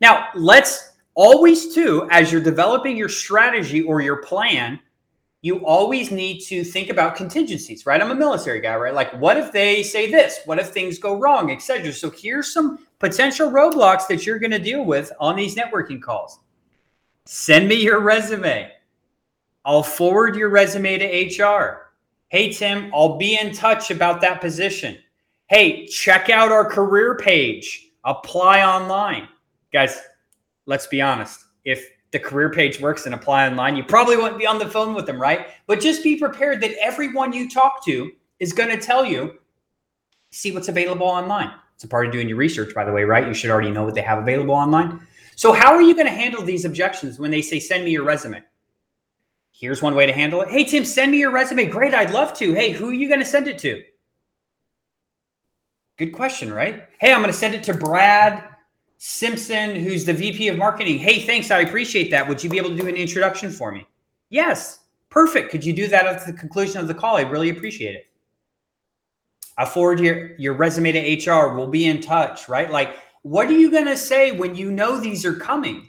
Now, 0.00 0.28
let's 0.34 0.92
always, 1.14 1.72
too, 1.72 2.08
as 2.10 2.32
you're 2.32 2.40
developing 2.40 2.96
your 2.96 3.08
strategy 3.08 3.82
or 3.82 4.00
your 4.00 4.16
plan, 4.16 4.80
you 5.42 5.64
always 5.64 6.10
need 6.10 6.40
to 6.40 6.64
think 6.64 6.90
about 6.90 7.14
contingencies, 7.14 7.86
right? 7.86 8.02
I'm 8.02 8.10
a 8.10 8.16
military 8.16 8.60
guy, 8.60 8.74
right? 8.74 8.92
Like, 8.92 9.12
what 9.20 9.36
if 9.36 9.52
they 9.52 9.84
say 9.84 10.10
this? 10.10 10.40
What 10.44 10.58
if 10.58 10.70
things 10.70 10.98
go 10.98 11.18
wrong, 11.18 11.52
etc. 11.52 11.92
So, 11.92 12.10
here's 12.10 12.52
some 12.52 12.80
potential 12.98 13.50
roadblocks 13.50 14.08
that 14.08 14.26
you're 14.26 14.40
going 14.40 14.50
to 14.50 14.58
deal 14.58 14.84
with 14.84 15.12
on 15.20 15.36
these 15.36 15.54
networking 15.54 16.02
calls. 16.02 16.40
Send 17.26 17.68
me 17.68 17.76
your 17.76 18.00
resume. 18.00 18.72
I'll 19.64 19.84
forward 19.84 20.34
your 20.34 20.48
resume 20.48 20.98
to 20.98 21.44
HR. 21.44 21.85
Hey, 22.28 22.52
Tim, 22.52 22.90
I'll 22.92 23.16
be 23.16 23.38
in 23.38 23.52
touch 23.52 23.92
about 23.92 24.20
that 24.22 24.40
position. 24.40 24.98
Hey, 25.46 25.86
check 25.86 26.28
out 26.28 26.50
our 26.50 26.68
career 26.68 27.16
page, 27.16 27.90
apply 28.04 28.62
online. 28.64 29.28
Guys, 29.72 30.00
let's 30.66 30.88
be 30.88 31.00
honest. 31.00 31.44
If 31.64 31.88
the 32.10 32.18
career 32.18 32.50
page 32.50 32.80
works 32.80 33.06
and 33.06 33.14
apply 33.14 33.46
online, 33.46 33.76
you 33.76 33.84
probably 33.84 34.16
won't 34.16 34.38
be 34.38 34.46
on 34.46 34.58
the 34.58 34.68
phone 34.68 34.92
with 34.92 35.06
them, 35.06 35.22
right? 35.22 35.48
But 35.68 35.80
just 35.80 36.02
be 36.02 36.18
prepared 36.18 36.60
that 36.62 36.72
everyone 36.80 37.32
you 37.32 37.48
talk 37.48 37.84
to 37.84 38.10
is 38.40 38.52
going 38.52 38.70
to 38.70 38.84
tell 38.84 39.04
you, 39.04 39.38
see 40.30 40.50
what's 40.50 40.68
available 40.68 41.06
online. 41.06 41.52
It's 41.76 41.84
a 41.84 41.88
part 41.88 42.06
of 42.06 42.12
doing 42.12 42.28
your 42.28 42.38
research, 42.38 42.74
by 42.74 42.84
the 42.84 42.92
way, 42.92 43.04
right? 43.04 43.26
You 43.26 43.34
should 43.34 43.50
already 43.50 43.70
know 43.70 43.84
what 43.84 43.94
they 43.94 44.02
have 44.02 44.18
available 44.18 44.54
online. 44.54 45.06
So, 45.36 45.52
how 45.52 45.74
are 45.74 45.82
you 45.82 45.94
going 45.94 46.06
to 46.06 46.12
handle 46.12 46.42
these 46.42 46.64
objections 46.64 47.20
when 47.20 47.30
they 47.30 47.42
say, 47.42 47.60
send 47.60 47.84
me 47.84 47.92
your 47.92 48.04
resume? 48.04 48.42
Here's 49.58 49.80
one 49.80 49.94
way 49.94 50.04
to 50.04 50.12
handle 50.12 50.42
it. 50.42 50.50
Hey, 50.50 50.64
Tim, 50.64 50.84
send 50.84 51.12
me 51.12 51.18
your 51.18 51.30
resume. 51.30 51.64
Great. 51.64 51.94
I'd 51.94 52.10
love 52.10 52.34
to. 52.34 52.52
Hey, 52.52 52.72
who 52.72 52.90
are 52.90 52.94
you 52.94 53.08
going 53.08 53.20
to 53.20 53.26
send 53.26 53.48
it 53.48 53.58
to? 53.60 53.82
Good 55.96 56.12
question, 56.12 56.52
right? 56.52 56.86
Hey, 57.00 57.10
I'm 57.10 57.22
going 57.22 57.32
to 57.32 57.38
send 57.38 57.54
it 57.54 57.62
to 57.64 57.72
Brad 57.72 58.44
Simpson, 58.98 59.74
who's 59.74 60.04
the 60.04 60.12
VP 60.12 60.48
of 60.48 60.58
marketing. 60.58 60.98
Hey, 60.98 61.20
thanks. 61.20 61.50
I 61.50 61.60
appreciate 61.60 62.10
that. 62.10 62.28
Would 62.28 62.44
you 62.44 62.50
be 62.50 62.58
able 62.58 62.68
to 62.68 62.76
do 62.76 62.86
an 62.86 62.96
introduction 62.96 63.50
for 63.50 63.72
me? 63.72 63.86
Yes. 64.28 64.80
Perfect. 65.08 65.50
Could 65.50 65.64
you 65.64 65.72
do 65.72 65.88
that 65.88 66.06
at 66.06 66.26
the 66.26 66.34
conclusion 66.34 66.82
of 66.82 66.86
the 66.86 66.94
call? 66.94 67.16
I 67.16 67.22
really 67.22 67.48
appreciate 67.48 67.94
it. 67.94 68.08
I'll 69.56 69.64
forward 69.64 70.00
your, 70.00 70.36
your 70.36 70.52
resume 70.52 70.92
to 70.92 71.30
HR. 71.30 71.56
We'll 71.56 71.66
be 71.66 71.86
in 71.86 72.02
touch, 72.02 72.46
right? 72.46 72.70
Like, 72.70 72.98
what 73.22 73.48
are 73.48 73.52
you 73.52 73.70
going 73.70 73.86
to 73.86 73.96
say 73.96 74.32
when 74.32 74.54
you 74.54 74.70
know 74.70 75.00
these 75.00 75.24
are 75.24 75.34
coming? 75.34 75.88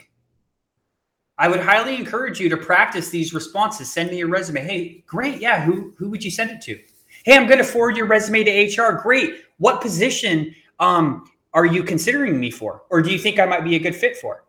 I 1.39 1.47
would 1.47 1.59
highly 1.59 1.95
encourage 1.95 2.39
you 2.39 2.49
to 2.49 2.57
practice 2.57 3.09
these 3.09 3.33
responses. 3.33 3.91
Send 3.91 4.09
me 4.09 4.17
your 4.17 4.27
resume. 4.27 4.61
Hey, 4.61 5.03
great. 5.05 5.39
Yeah. 5.39 5.63
Who, 5.63 5.93
who 5.97 6.09
would 6.09 6.23
you 6.23 6.31
send 6.31 6.49
it 6.49 6.61
to? 6.61 6.79
Hey, 7.25 7.35
I'm 7.35 7.45
going 7.45 7.59
to 7.59 7.63
forward 7.63 7.95
your 7.95 8.07
resume 8.07 8.43
to 8.43 8.81
HR. 8.81 8.93
Great. 8.93 9.43
What 9.57 9.81
position 9.81 10.55
um, 10.79 11.29
are 11.53 11.65
you 11.65 11.83
considering 11.83 12.39
me 12.39 12.49
for? 12.49 12.83
Or 12.89 13.01
do 13.01 13.11
you 13.11 13.19
think 13.19 13.39
I 13.39 13.45
might 13.45 13.63
be 13.63 13.75
a 13.75 13.79
good 13.79 13.95
fit 13.95 14.17
for? 14.17 14.45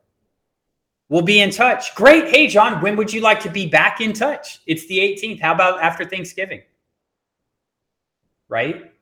We'll 1.10 1.22
be 1.22 1.40
in 1.40 1.50
touch. 1.50 1.94
Great. 1.94 2.28
Hey, 2.28 2.46
John, 2.46 2.80
when 2.82 2.96
would 2.96 3.12
you 3.12 3.20
like 3.20 3.40
to 3.40 3.50
be 3.50 3.66
back 3.66 4.00
in 4.00 4.12
touch? 4.12 4.60
It's 4.66 4.86
the 4.86 4.98
18th. 4.98 5.40
How 5.40 5.54
about 5.54 5.82
after 5.82 6.04
Thanksgiving? 6.04 6.62
Right? 8.48 8.92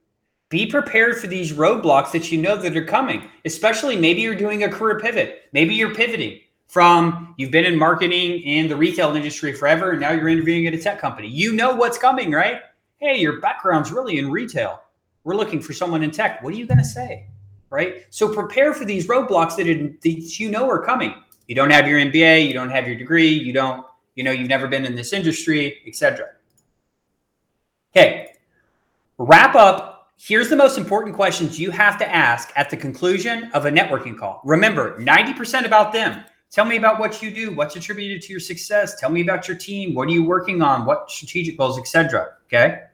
Be 0.48 0.66
prepared 0.66 1.18
for 1.18 1.26
these 1.26 1.52
roadblocks 1.52 2.12
that 2.12 2.30
you 2.30 2.40
know 2.40 2.56
that 2.56 2.76
are 2.76 2.84
coming, 2.84 3.28
especially 3.44 3.96
maybe 3.96 4.22
you're 4.22 4.36
doing 4.36 4.62
a 4.62 4.68
career 4.68 5.00
pivot. 5.00 5.42
Maybe 5.52 5.74
you're 5.74 5.94
pivoting 5.94 6.40
from 6.66 7.34
you've 7.36 7.50
been 7.50 7.64
in 7.64 7.78
marketing 7.78 8.40
in 8.42 8.68
the 8.68 8.76
retail 8.76 9.14
industry 9.14 9.52
forever 9.52 9.92
and 9.92 10.00
now 10.00 10.10
you're 10.10 10.28
interviewing 10.28 10.66
at 10.66 10.74
a 10.74 10.78
tech 10.78 11.00
company. 11.00 11.28
You 11.28 11.52
know 11.52 11.74
what's 11.74 11.98
coming, 11.98 12.32
right? 12.32 12.60
Hey, 12.98 13.18
your 13.18 13.40
background's 13.40 13.92
really 13.92 14.18
in 14.18 14.30
retail. 14.30 14.82
We're 15.24 15.36
looking 15.36 15.60
for 15.60 15.72
someone 15.72 16.02
in 16.02 16.10
tech. 16.10 16.42
What 16.42 16.52
are 16.54 16.56
you 16.56 16.66
going 16.66 16.78
to 16.78 16.84
say? 16.84 17.26
Right? 17.70 18.06
So 18.10 18.32
prepare 18.32 18.72
for 18.72 18.84
these 18.84 19.06
roadblocks 19.06 19.56
that, 19.56 19.66
it, 19.66 20.00
that 20.02 20.38
you 20.38 20.50
know 20.50 20.68
are 20.68 20.84
coming. 20.84 21.14
You 21.46 21.54
don't 21.54 21.70
have 21.70 21.86
your 21.86 21.98
MBA, 22.00 22.46
you 22.46 22.52
don't 22.52 22.70
have 22.70 22.86
your 22.86 22.96
degree, 22.96 23.28
you 23.28 23.52
don't, 23.52 23.84
you 24.14 24.24
know, 24.24 24.30
you've 24.30 24.48
never 24.48 24.66
been 24.66 24.84
in 24.84 24.94
this 24.94 25.12
industry, 25.12 25.78
etc. 25.86 26.28
Okay. 27.94 28.32
Wrap 29.18 29.54
up. 29.54 30.12
Here's 30.18 30.48
the 30.48 30.56
most 30.56 30.78
important 30.78 31.14
questions 31.14 31.58
you 31.58 31.70
have 31.70 31.98
to 31.98 32.14
ask 32.14 32.50
at 32.56 32.70
the 32.70 32.76
conclusion 32.76 33.50
of 33.52 33.66
a 33.66 33.70
networking 33.70 34.18
call. 34.18 34.40
Remember, 34.44 34.98
90% 35.00 35.64
about 35.64 35.92
them. 35.92 36.24
Tell 36.56 36.64
me 36.64 36.78
about 36.78 36.98
what 36.98 37.20
you 37.20 37.30
do, 37.30 37.52
what's 37.54 37.76
attributed 37.76 38.22
to 38.22 38.32
your 38.32 38.40
success. 38.40 38.98
Tell 38.98 39.10
me 39.10 39.20
about 39.20 39.46
your 39.46 39.58
team. 39.58 39.92
What 39.92 40.08
are 40.08 40.12
you 40.12 40.24
working 40.24 40.62
on? 40.62 40.86
What 40.86 41.10
strategic 41.10 41.58
goals, 41.58 41.78
etc. 41.78 42.28
Okay. 42.46 42.84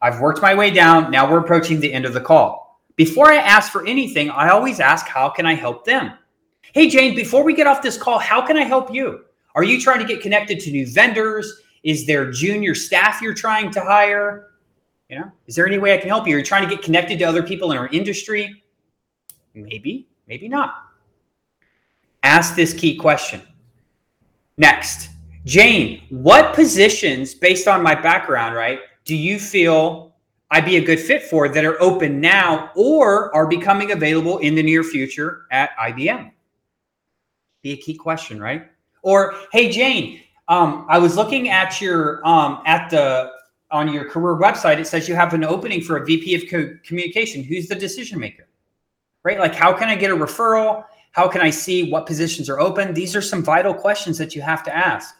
I've 0.00 0.18
worked 0.18 0.40
my 0.40 0.54
way 0.54 0.70
down. 0.70 1.10
Now 1.10 1.30
we're 1.30 1.40
approaching 1.40 1.78
the 1.78 1.92
end 1.92 2.06
of 2.06 2.14
the 2.14 2.22
call. 2.22 2.80
Before 2.96 3.30
I 3.30 3.36
ask 3.36 3.70
for 3.70 3.86
anything, 3.86 4.30
I 4.30 4.48
always 4.48 4.80
ask, 4.80 5.06
how 5.06 5.28
can 5.28 5.44
I 5.44 5.52
help 5.52 5.84
them? 5.84 6.12
Hey, 6.72 6.88
Jane, 6.88 7.14
before 7.14 7.44
we 7.44 7.52
get 7.52 7.66
off 7.66 7.82
this 7.82 7.98
call, 7.98 8.18
how 8.18 8.40
can 8.40 8.56
I 8.56 8.62
help 8.62 8.90
you? 8.90 9.26
Are 9.54 9.62
you 9.62 9.78
trying 9.78 9.98
to 9.98 10.06
get 10.06 10.22
connected 10.22 10.58
to 10.60 10.70
new 10.70 10.86
vendors? 10.86 11.52
Is 11.82 12.06
there 12.06 12.30
junior 12.30 12.74
staff 12.74 13.20
you're 13.20 13.34
trying 13.34 13.70
to 13.72 13.80
hire? 13.82 14.52
You 15.10 15.18
know, 15.18 15.30
is 15.46 15.54
there 15.54 15.66
any 15.66 15.76
way 15.76 15.92
I 15.92 15.98
can 15.98 16.08
help 16.08 16.26
you? 16.26 16.36
Are 16.36 16.38
you 16.38 16.44
trying 16.46 16.66
to 16.66 16.74
get 16.74 16.82
connected 16.82 17.18
to 17.18 17.24
other 17.26 17.42
people 17.42 17.72
in 17.72 17.76
our 17.76 17.88
industry? 17.88 18.62
Maybe, 19.52 20.08
maybe 20.26 20.48
not. 20.48 20.85
Ask 22.26 22.56
this 22.56 22.74
key 22.74 22.96
question. 22.96 23.40
Next, 24.58 25.10
Jane, 25.44 26.02
what 26.10 26.56
positions, 26.56 27.32
based 27.34 27.68
on 27.68 27.84
my 27.84 27.94
background, 27.94 28.56
right, 28.56 28.80
do 29.04 29.14
you 29.14 29.38
feel 29.38 30.16
I'd 30.50 30.64
be 30.64 30.76
a 30.76 30.84
good 30.84 30.98
fit 30.98 31.22
for 31.22 31.48
that 31.48 31.64
are 31.64 31.80
open 31.80 32.20
now 32.20 32.72
or 32.74 33.32
are 33.32 33.46
becoming 33.46 33.92
available 33.92 34.38
in 34.38 34.56
the 34.56 34.62
near 34.64 34.82
future 34.82 35.42
at 35.52 35.70
IBM? 35.78 36.32
Be 37.62 37.74
a 37.74 37.76
key 37.76 37.94
question, 37.94 38.40
right? 38.40 38.72
Or, 39.02 39.36
hey, 39.52 39.70
Jane, 39.70 40.20
um, 40.48 40.84
I 40.88 40.98
was 40.98 41.14
looking 41.14 41.50
at 41.50 41.80
your 41.80 42.26
um, 42.26 42.60
at 42.66 42.90
the 42.90 43.30
on 43.70 43.92
your 43.92 44.10
career 44.10 44.34
website. 44.34 44.80
It 44.80 44.88
says 44.88 45.08
you 45.08 45.14
have 45.14 45.32
an 45.32 45.44
opening 45.44 45.80
for 45.80 45.98
a 45.98 46.04
VP 46.04 46.34
of 46.34 46.50
co- 46.50 46.76
communication. 46.84 47.44
Who's 47.44 47.68
the 47.68 47.76
decision 47.76 48.18
maker? 48.18 48.48
Right? 49.22 49.38
Like, 49.38 49.54
how 49.54 49.72
can 49.72 49.88
I 49.88 49.94
get 49.94 50.10
a 50.10 50.16
referral? 50.16 50.86
How 51.16 51.26
can 51.26 51.40
I 51.40 51.48
see 51.48 51.90
what 51.90 52.04
positions 52.04 52.50
are 52.50 52.60
open? 52.60 52.92
These 52.92 53.16
are 53.16 53.22
some 53.22 53.42
vital 53.42 53.72
questions 53.72 54.18
that 54.18 54.34
you 54.34 54.42
have 54.42 54.62
to 54.64 54.76
ask. 54.76 55.16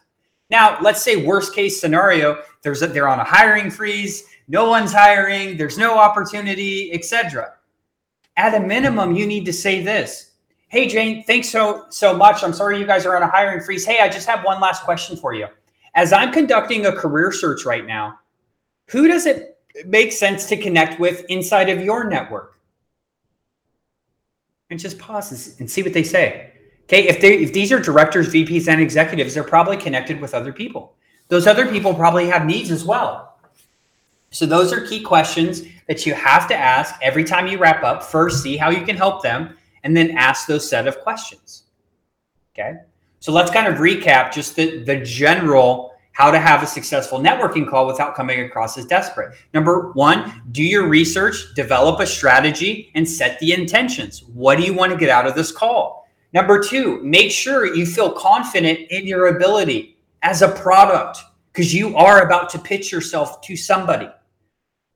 Now, 0.51 0.77
let's 0.79 1.01
say 1.01 1.25
worst 1.25 1.55
case 1.55 1.81
scenario, 1.81 2.43
there's 2.61 2.83
a, 2.83 2.87
they're 2.87 3.07
on 3.07 3.19
a 3.19 3.23
hiring 3.23 3.71
freeze, 3.71 4.23
no 4.47 4.69
one's 4.69 4.93
hiring, 4.93 5.57
there's 5.57 5.79
no 5.79 5.97
opportunity, 5.97 6.93
etc. 6.93 7.53
At 8.35 8.53
a 8.53 8.59
minimum, 8.59 9.15
you 9.15 9.25
need 9.25 9.43
to 9.45 9.51
say 9.53 9.81
this 9.81 10.33
Hey, 10.67 10.87
Jane, 10.87 11.23
thanks 11.23 11.49
so 11.49 11.85
so 11.89 12.15
much. 12.15 12.43
I'm 12.43 12.53
sorry 12.53 12.77
you 12.77 12.85
guys 12.85 13.07
are 13.07 13.15
on 13.15 13.23
a 13.23 13.27
hiring 13.27 13.63
freeze. 13.63 13.83
Hey, 13.83 13.99
I 13.99 14.07
just 14.07 14.27
have 14.27 14.45
one 14.45 14.61
last 14.61 14.83
question 14.83 15.17
for 15.17 15.33
you. 15.33 15.47
As 15.95 16.13
I'm 16.13 16.31
conducting 16.31 16.85
a 16.85 16.91
career 16.91 17.31
search 17.31 17.65
right 17.65 17.87
now, 17.87 18.19
who 18.85 19.07
does 19.07 19.25
it 19.25 19.57
make 19.87 20.11
sense 20.11 20.45
to 20.49 20.57
connect 20.57 20.99
with 20.99 21.25
inside 21.27 21.69
of 21.69 21.81
your 21.81 22.07
network? 22.07 22.56
And 24.69 24.79
just 24.79 24.99
pause 24.99 25.59
and 25.59 25.69
see 25.69 25.81
what 25.81 25.93
they 25.93 26.03
say. 26.03 26.51
Okay, 26.83 27.07
if 27.07 27.21
they 27.21 27.37
if 27.37 27.53
these 27.53 27.71
are 27.71 27.79
directors, 27.79 28.33
VPs, 28.33 28.67
and 28.67 28.81
executives, 28.81 29.33
they're 29.33 29.43
probably 29.43 29.77
connected 29.77 30.19
with 30.19 30.33
other 30.33 30.53
people. 30.53 30.95
Those 31.27 31.47
other 31.47 31.67
people 31.67 31.93
probably 31.93 32.27
have 32.27 32.45
needs 32.45 32.71
as 32.71 32.85
well. 32.85 33.37
So 34.29 34.45
those 34.45 34.73
are 34.73 34.81
key 34.81 35.01
questions 35.01 35.63
that 35.87 36.05
you 36.05 36.13
have 36.13 36.47
to 36.47 36.55
ask 36.55 36.95
every 37.01 37.23
time 37.23 37.47
you 37.47 37.57
wrap 37.57 37.83
up. 37.83 38.03
First, 38.03 38.43
see 38.43 38.57
how 38.57 38.69
you 38.69 38.85
can 38.85 38.95
help 38.95 39.23
them 39.23 39.57
and 39.83 39.95
then 39.95 40.11
ask 40.11 40.47
those 40.47 40.69
set 40.69 40.87
of 40.87 40.99
questions. 40.99 41.63
Okay. 42.53 42.73
So 43.19 43.31
let's 43.31 43.51
kind 43.51 43.67
of 43.67 43.79
recap 43.79 44.33
just 44.33 44.55
the, 44.55 44.83
the 44.83 44.97
general 44.97 45.93
how 46.17 46.31
to 46.31 46.39
have 46.39 46.63
a 46.63 46.65
successful 46.65 47.19
networking 47.19 47.69
call 47.69 47.85
without 47.85 48.15
coming 48.15 48.39
across 48.39 48.75
as 48.75 48.85
desperate. 48.85 49.35
Number 49.53 49.91
one, 49.91 50.41
do 50.51 50.63
your 50.63 50.87
research, 50.87 51.53
develop 51.53 51.99
a 51.99 52.07
strategy, 52.07 52.91
and 52.95 53.07
set 53.07 53.37
the 53.37 53.53
intentions. 53.53 54.23
What 54.23 54.57
do 54.57 54.63
you 54.63 54.73
want 54.73 54.91
to 54.91 54.97
get 54.97 55.11
out 55.11 55.27
of 55.27 55.35
this 55.35 55.51
call? 55.51 56.09
Number 56.33 56.59
two, 56.59 57.03
make 57.03 57.29
sure 57.29 57.71
you 57.71 57.85
feel 57.85 58.11
confident 58.11 58.79
in 58.89 59.05
your 59.05 59.27
ability 59.27 59.99
as 60.23 60.41
a 60.41 60.47
product 60.47 61.19
because 61.53 61.71
you 61.71 61.95
are 61.95 62.25
about 62.25 62.49
to 62.49 62.57
pitch 62.57 62.91
yourself 62.91 63.39
to 63.41 63.55
somebody. 63.55 64.09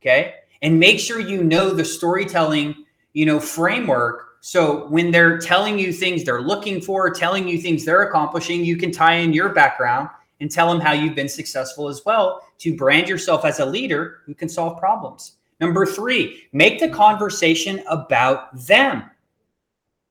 Okay. 0.01 0.33
And 0.63 0.79
make 0.79 0.99
sure 0.99 1.19
you 1.19 1.43
know 1.43 1.69
the 1.69 1.85
storytelling, 1.85 2.83
you 3.13 3.27
know, 3.27 3.39
framework 3.39 4.31
so 4.43 4.87
when 4.87 5.11
they're 5.11 5.37
telling 5.37 5.77
you 5.77 5.93
things 5.93 6.23
they're 6.23 6.41
looking 6.41 6.81
for, 6.81 7.11
telling 7.11 7.47
you 7.47 7.59
things 7.59 7.85
they're 7.85 8.01
accomplishing, 8.01 8.65
you 8.65 8.75
can 8.75 8.91
tie 8.91 9.17
in 9.17 9.33
your 9.33 9.49
background 9.49 10.09
and 10.41 10.51
tell 10.51 10.67
them 10.67 10.81
how 10.81 10.91
you've 10.91 11.15
been 11.15 11.29
successful 11.29 11.87
as 11.87 12.01
well 12.05 12.45
to 12.57 12.75
brand 12.75 13.07
yourself 13.07 13.45
as 13.45 13.59
a 13.59 13.65
leader 13.65 14.21
who 14.25 14.33
can 14.33 14.49
solve 14.49 14.77
problems. 14.77 15.37
Number 15.61 15.85
three, 15.85 16.47
make 16.51 16.79
the 16.79 16.89
conversation 16.89 17.81
about 17.87 18.53
them. 18.65 19.03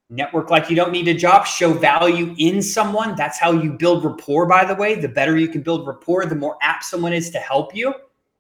Network 0.09 0.51
like 0.51 0.71
you 0.71 0.77
don't 0.77 0.93
need 0.93 1.09
a 1.09 1.15
job, 1.15 1.47
show 1.47 1.73
value 1.73 2.35
in 2.39 2.63
someone. 2.63 3.15
That's 3.17 3.39
how 3.39 3.53
you 3.53 3.73
build 3.73 4.05
rapport, 4.05 4.47
by 4.47 4.65
the 4.65 4.75
way. 4.75 4.95
The 4.95 5.09
better 5.09 5.37
you 5.37 5.49
can 5.49 5.63
build 5.63 5.87
rapport, 5.87 6.25
the 6.27 6.35
more 6.35 6.57
apt 6.63 6.85
someone 6.85 7.13
is 7.13 7.31
to 7.31 7.39
help 7.39 7.75
you. 7.75 7.93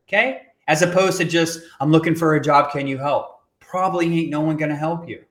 Okay. 0.08 0.42
As 0.68 0.82
opposed 0.82 1.18
to 1.18 1.24
just, 1.24 1.60
I'm 1.80 1.90
looking 1.90 2.14
for 2.14 2.36
a 2.36 2.40
job. 2.40 2.70
Can 2.70 2.86
you 2.86 2.98
help? 2.98 3.40
Probably 3.58 4.06
ain't 4.06 4.30
no 4.30 4.40
one 4.40 4.56
going 4.56 4.70
to 4.70 4.76
help 4.76 5.08
you. 5.08 5.24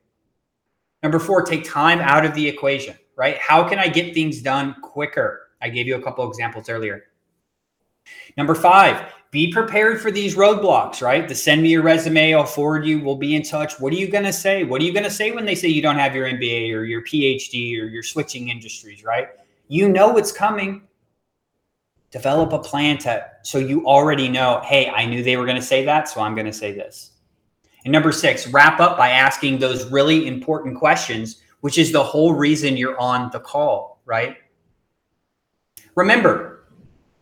Number 1.04 1.20
four, 1.20 1.44
take 1.44 1.64
time 1.64 2.00
out 2.00 2.26
of 2.26 2.34
the 2.36 2.46
equation, 2.46 2.98
right? 3.16 3.38
How 3.38 3.68
can 3.68 3.80
I 3.80 3.88
get 3.88 4.14
things 4.14 4.42
done 4.42 4.76
quicker? 4.82 5.49
I 5.62 5.70
gave 5.70 5.88
you 5.88 5.96
a 5.96 6.02
couple 6.02 6.28
examples 6.28 6.70
earlier. 6.70 7.04
Number 8.38 8.56
five, 8.56 9.14
be 9.32 9.52
prepared 9.52 10.02
for 10.02 10.10
these 10.10 10.36
roadblocks, 10.36 11.02
right? 11.02 11.28
The 11.28 11.36
send 11.36 11.62
me 11.62 11.70
your 11.70 11.84
resume, 11.84 12.34
I'll 12.34 12.46
forward 12.46 12.86
you, 12.86 13.00
we'll 13.00 13.16
be 13.16 13.36
in 13.36 13.44
touch. 13.44 13.80
What 13.80 13.94
are 13.94 13.98
you 13.98 14.08
going 14.08 14.24
to 14.24 14.34
say? 14.34 14.64
What 14.64 14.82
are 14.82 14.86
you 14.86 14.94
going 14.94 15.04
to 15.04 15.12
say 15.12 15.32
when 15.32 15.46
they 15.46 15.56
say 15.56 15.68
you 15.68 15.82
don't 15.82 15.98
have 15.98 16.16
your 16.16 16.28
MBA 16.28 16.74
or 16.74 16.84
your 16.84 17.04
PhD 17.04 17.80
or 17.80 17.86
you're 17.86 18.04
switching 18.04 18.50
industries, 18.50 19.04
right? 19.04 19.30
You 19.68 19.90
know 19.90 20.18
it's 20.18 20.32
coming. 20.32 20.82
Develop 22.10 22.54
a 22.54 22.60
plan 22.60 22.98
to 23.00 23.24
so 23.44 23.60
you 23.60 23.86
already 23.86 24.30
know, 24.30 24.62
hey, 24.64 24.90
I 24.90 25.06
knew 25.06 25.22
they 25.22 25.38
were 25.38 25.46
going 25.46 25.58
to 25.58 25.62
say 25.62 25.86
that, 25.86 26.10
so 26.10 26.22
I'm 26.22 26.34
going 26.34 26.48
to 26.48 26.54
say 26.54 26.72
this. 26.72 27.12
And 27.86 27.92
number 27.92 28.12
six, 28.12 28.48
wrap 28.48 28.80
up 28.80 28.98
by 28.98 29.10
asking 29.10 29.60
those 29.60 29.90
really 29.92 30.28
important 30.28 30.78
questions, 30.78 31.42
which 31.62 31.78
is 31.78 31.92
the 31.92 32.04
whole 32.04 32.34
reason 32.34 32.78
you're 32.78 33.00
on 33.00 33.30
the 33.32 33.40
call, 33.40 34.02
right? 34.06 34.38
Remember, 35.96 36.66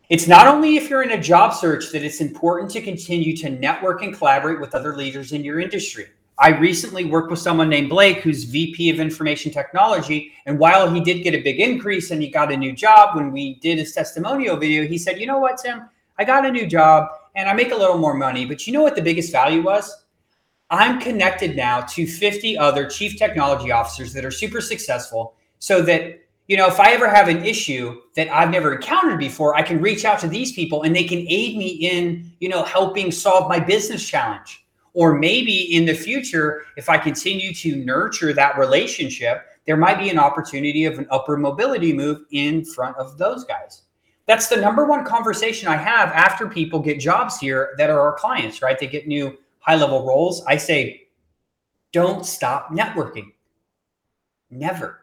it's 0.10 0.28
not 0.28 0.48
only 0.48 0.78
if 0.78 0.90
you're 0.90 1.04
in 1.04 1.12
a 1.12 1.22
job 1.22 1.54
search 1.54 1.92
that 1.92 2.04
it's 2.04 2.22
important 2.22 2.72
to 2.72 2.82
continue 2.82 3.36
to 3.38 3.50
network 3.50 4.04
and 4.04 4.16
collaborate 4.16 4.62
with 4.62 4.74
other 4.74 4.96
leaders 4.96 5.34
in 5.34 5.44
your 5.44 5.60
industry. 5.60 6.08
I 6.40 6.50
recently 6.50 7.04
worked 7.04 7.32
with 7.32 7.40
someone 7.40 7.68
named 7.68 7.90
Blake, 7.90 8.20
who's 8.20 8.44
VP 8.44 8.92
of 8.92 9.00
Information 9.00 9.52
Technology. 9.52 10.34
And 10.46 10.60
while 10.60 10.90
he 10.90 11.02
did 11.02 11.24
get 11.24 11.34
a 11.34 11.42
big 11.42 11.60
increase 11.60 12.12
and 12.12 12.22
he 12.22 12.30
got 12.30 12.52
a 12.52 12.58
new 12.58 12.74
job, 12.74 13.16
when 13.16 13.32
we 13.32 13.56
did 13.56 13.80
his 13.80 13.92
testimonial 13.92 14.56
video, 14.56 14.88
he 14.88 15.00
said, 15.00 15.20
You 15.20 15.26
know 15.26 15.40
what, 15.40 15.58
Tim? 15.58 15.90
I 16.20 16.24
got 16.24 16.46
a 16.46 16.52
new 16.52 16.68
job 16.68 17.10
and 17.36 17.50
I 17.50 17.54
make 17.54 17.72
a 17.72 17.76
little 17.76 17.98
more 17.98 18.14
money. 18.14 18.46
But 18.46 18.68
you 18.68 18.74
know 18.74 18.84
what 18.84 18.96
the 18.96 19.02
biggest 19.02 19.32
value 19.32 19.64
was? 19.64 20.06
I'm 20.70 21.00
connected 21.00 21.56
now 21.56 21.82
to 21.82 22.06
50 22.06 22.58
other 22.58 22.88
chief 22.88 23.18
technology 23.18 23.72
officers 23.72 24.14
that 24.14 24.24
are 24.24 24.32
super 24.32 24.62
successful 24.62 25.36
so 25.60 25.82
that 25.84 26.20
you 26.48 26.58
know 26.58 26.68
if 26.68 26.80
I 26.80 26.92
ever 26.92 27.08
have 27.10 27.28
an 27.28 27.46
issue 27.46 28.02
that 28.16 28.30
I've 28.30 28.50
never 28.50 28.76
encountered 28.76 29.20
before 29.20 29.56
I 29.56 29.62
can 29.62 29.82
reach 29.82 30.06
out 30.06 30.20
to 30.20 30.28
these 30.28 30.52
people 30.52 30.84
and 30.84 30.96
they 30.96 31.04
can 31.04 31.20
aid 31.28 31.58
me 31.58 31.68
in 31.68 32.32
you 32.40 32.50
know 32.50 32.64
helping 32.64 33.12
solve 33.12 33.50
my 33.50 33.60
business 33.60 34.08
challenge 34.08 34.66
or 34.94 35.14
maybe 35.14 35.76
in 35.76 35.86
the 35.86 35.94
future 35.94 36.64
if 36.76 36.90
I 36.90 36.98
continue 36.98 37.54
to 37.54 37.76
nurture 37.76 38.34
that 38.34 38.58
relationship 38.58 39.46
there 39.66 39.78
might 39.78 40.00
be 40.00 40.10
an 40.10 40.20
opportunity 40.20 40.86
of 40.86 40.98
an 40.98 41.08
upper 41.12 41.38
mobility 41.38 41.94
move 41.94 42.22
in 42.32 42.64
front 42.64 42.98
of 42.98 43.18
those 43.18 43.44
guys 43.44 43.84
that's 44.26 44.48
the 44.48 44.58
number 44.58 44.86
one 44.86 45.06
conversation 45.06 45.68
I 45.68 45.78
have 45.78 46.10
after 46.10 46.48
people 46.48 46.80
get 46.80 47.00
jobs 47.00 47.40
here 47.40 47.76
that 47.78 47.90
are 47.90 48.00
our 48.00 48.14
clients 48.14 48.62
right 48.62 48.80
they 48.80 48.88
get 48.88 49.08
new 49.08 49.38
high 49.68 49.76
level 49.76 50.06
roles, 50.06 50.46
I 50.46 50.56
say, 50.56 51.10
don't 51.92 52.26
stop 52.26 52.70
networking. 52.70 53.34
Never. 54.50 55.02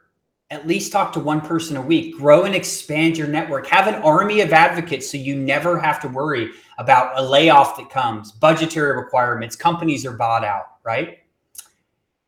At 0.51 0.67
least 0.67 0.93
talk 0.93 1.13
to 1.15 1.21
one 1.21 1.41
person 1.41 1.77
a 1.77 1.83
week. 1.83 2.17
Grow 2.17 2.45
and 2.45 2.55
expand 2.55 3.17
your 3.17 3.27
network. 3.27 3.67
Have 3.67 3.87
an 3.87 4.03
army 4.03 4.41
of 4.41 4.53
advocates 4.53 5.11
so 5.11 5.17
you 5.17 5.35
never 5.35 5.79
have 5.79 6.01
to 6.03 6.09
worry 6.09 6.51
about 6.79 7.19
a 7.19 7.23
layoff 7.23 7.77
that 7.77 7.91
comes, 7.91 8.33
budgetary 8.33 8.97
requirements, 8.97 9.57
companies 9.57 10.05
are 10.05 10.13
bought 10.13 10.45
out, 10.45 10.65
right? 10.85 11.19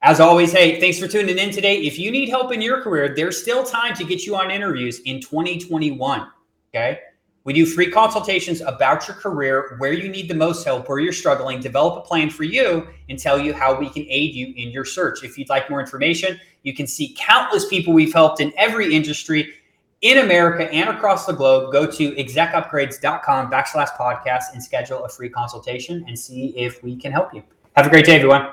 As 0.03 0.21
always, 0.21 0.53
hey, 0.53 0.79
thanks 0.81 0.99
for 0.99 1.09
tuning 1.09 1.39
in 1.39 1.51
today. 1.51 1.79
If 1.79 1.99
you 1.99 2.11
need 2.11 2.29
help 2.29 2.53
in 2.53 2.61
your 2.61 2.81
career, 2.81 3.15
there's 3.15 3.41
still 3.41 3.65
time 3.65 3.95
to 3.95 4.05
get 4.05 4.25
you 4.25 4.37
on 4.37 4.51
interviews 4.51 5.01
in 5.01 5.21
2021. 5.21 6.29
Okay. 6.69 7.01
We 7.47 7.53
do 7.53 7.65
free 7.65 7.93
consultations 7.93 8.61
about 8.61 9.07
your 9.07 9.17
career, 9.17 9.77
where 9.79 9.93
you 9.93 10.09
need 10.09 10.29
the 10.29 10.35
most 10.35 10.65
help, 10.65 10.89
where 10.89 10.99
you're 10.99 11.13
struggling, 11.13 11.61
develop 11.61 12.05
a 12.05 12.07
plan 12.07 12.29
for 12.29 12.43
you, 12.43 12.89
and 13.09 13.17
tell 13.17 13.39
you 13.39 13.55
how 13.55 13.79
we 13.79 13.89
can 13.89 14.05
aid 14.09 14.35
you 14.35 14.53
in 14.57 14.71
your 14.71 14.85
search. 14.85 15.23
If 15.23 15.39
you'd 15.39 15.49
like 15.49 15.71
more 15.71 15.79
information, 15.79 16.41
you 16.65 16.75
can 16.75 16.89
see 16.89 17.15
countless 17.17 17.69
people 17.69 17.93
we've 17.93 18.13
helped 18.13 18.41
in 18.41 18.53
every 18.57 18.93
industry 18.93 19.55
in 20.03 20.19
America 20.19 20.69
and 20.73 20.91
across 20.91 21.25
the 21.25 21.33
globe, 21.33 21.73
go 21.73 21.87
to 21.87 22.13
execupgrades.com 22.17 23.51
backslash 23.51 23.97
podcast 23.97 24.53
and 24.53 24.63
schedule 24.63 25.05
a 25.05 25.09
free 25.09 25.29
consultation 25.29 26.05
and 26.09 26.19
see 26.19 26.49
if 26.57 26.83
we 26.83 26.97
can 26.97 27.13
help 27.13 27.33
you. 27.33 27.45
Have 27.77 27.87
a 27.87 27.91
great 27.91 28.07
day, 28.07 28.17
everyone. 28.17 28.49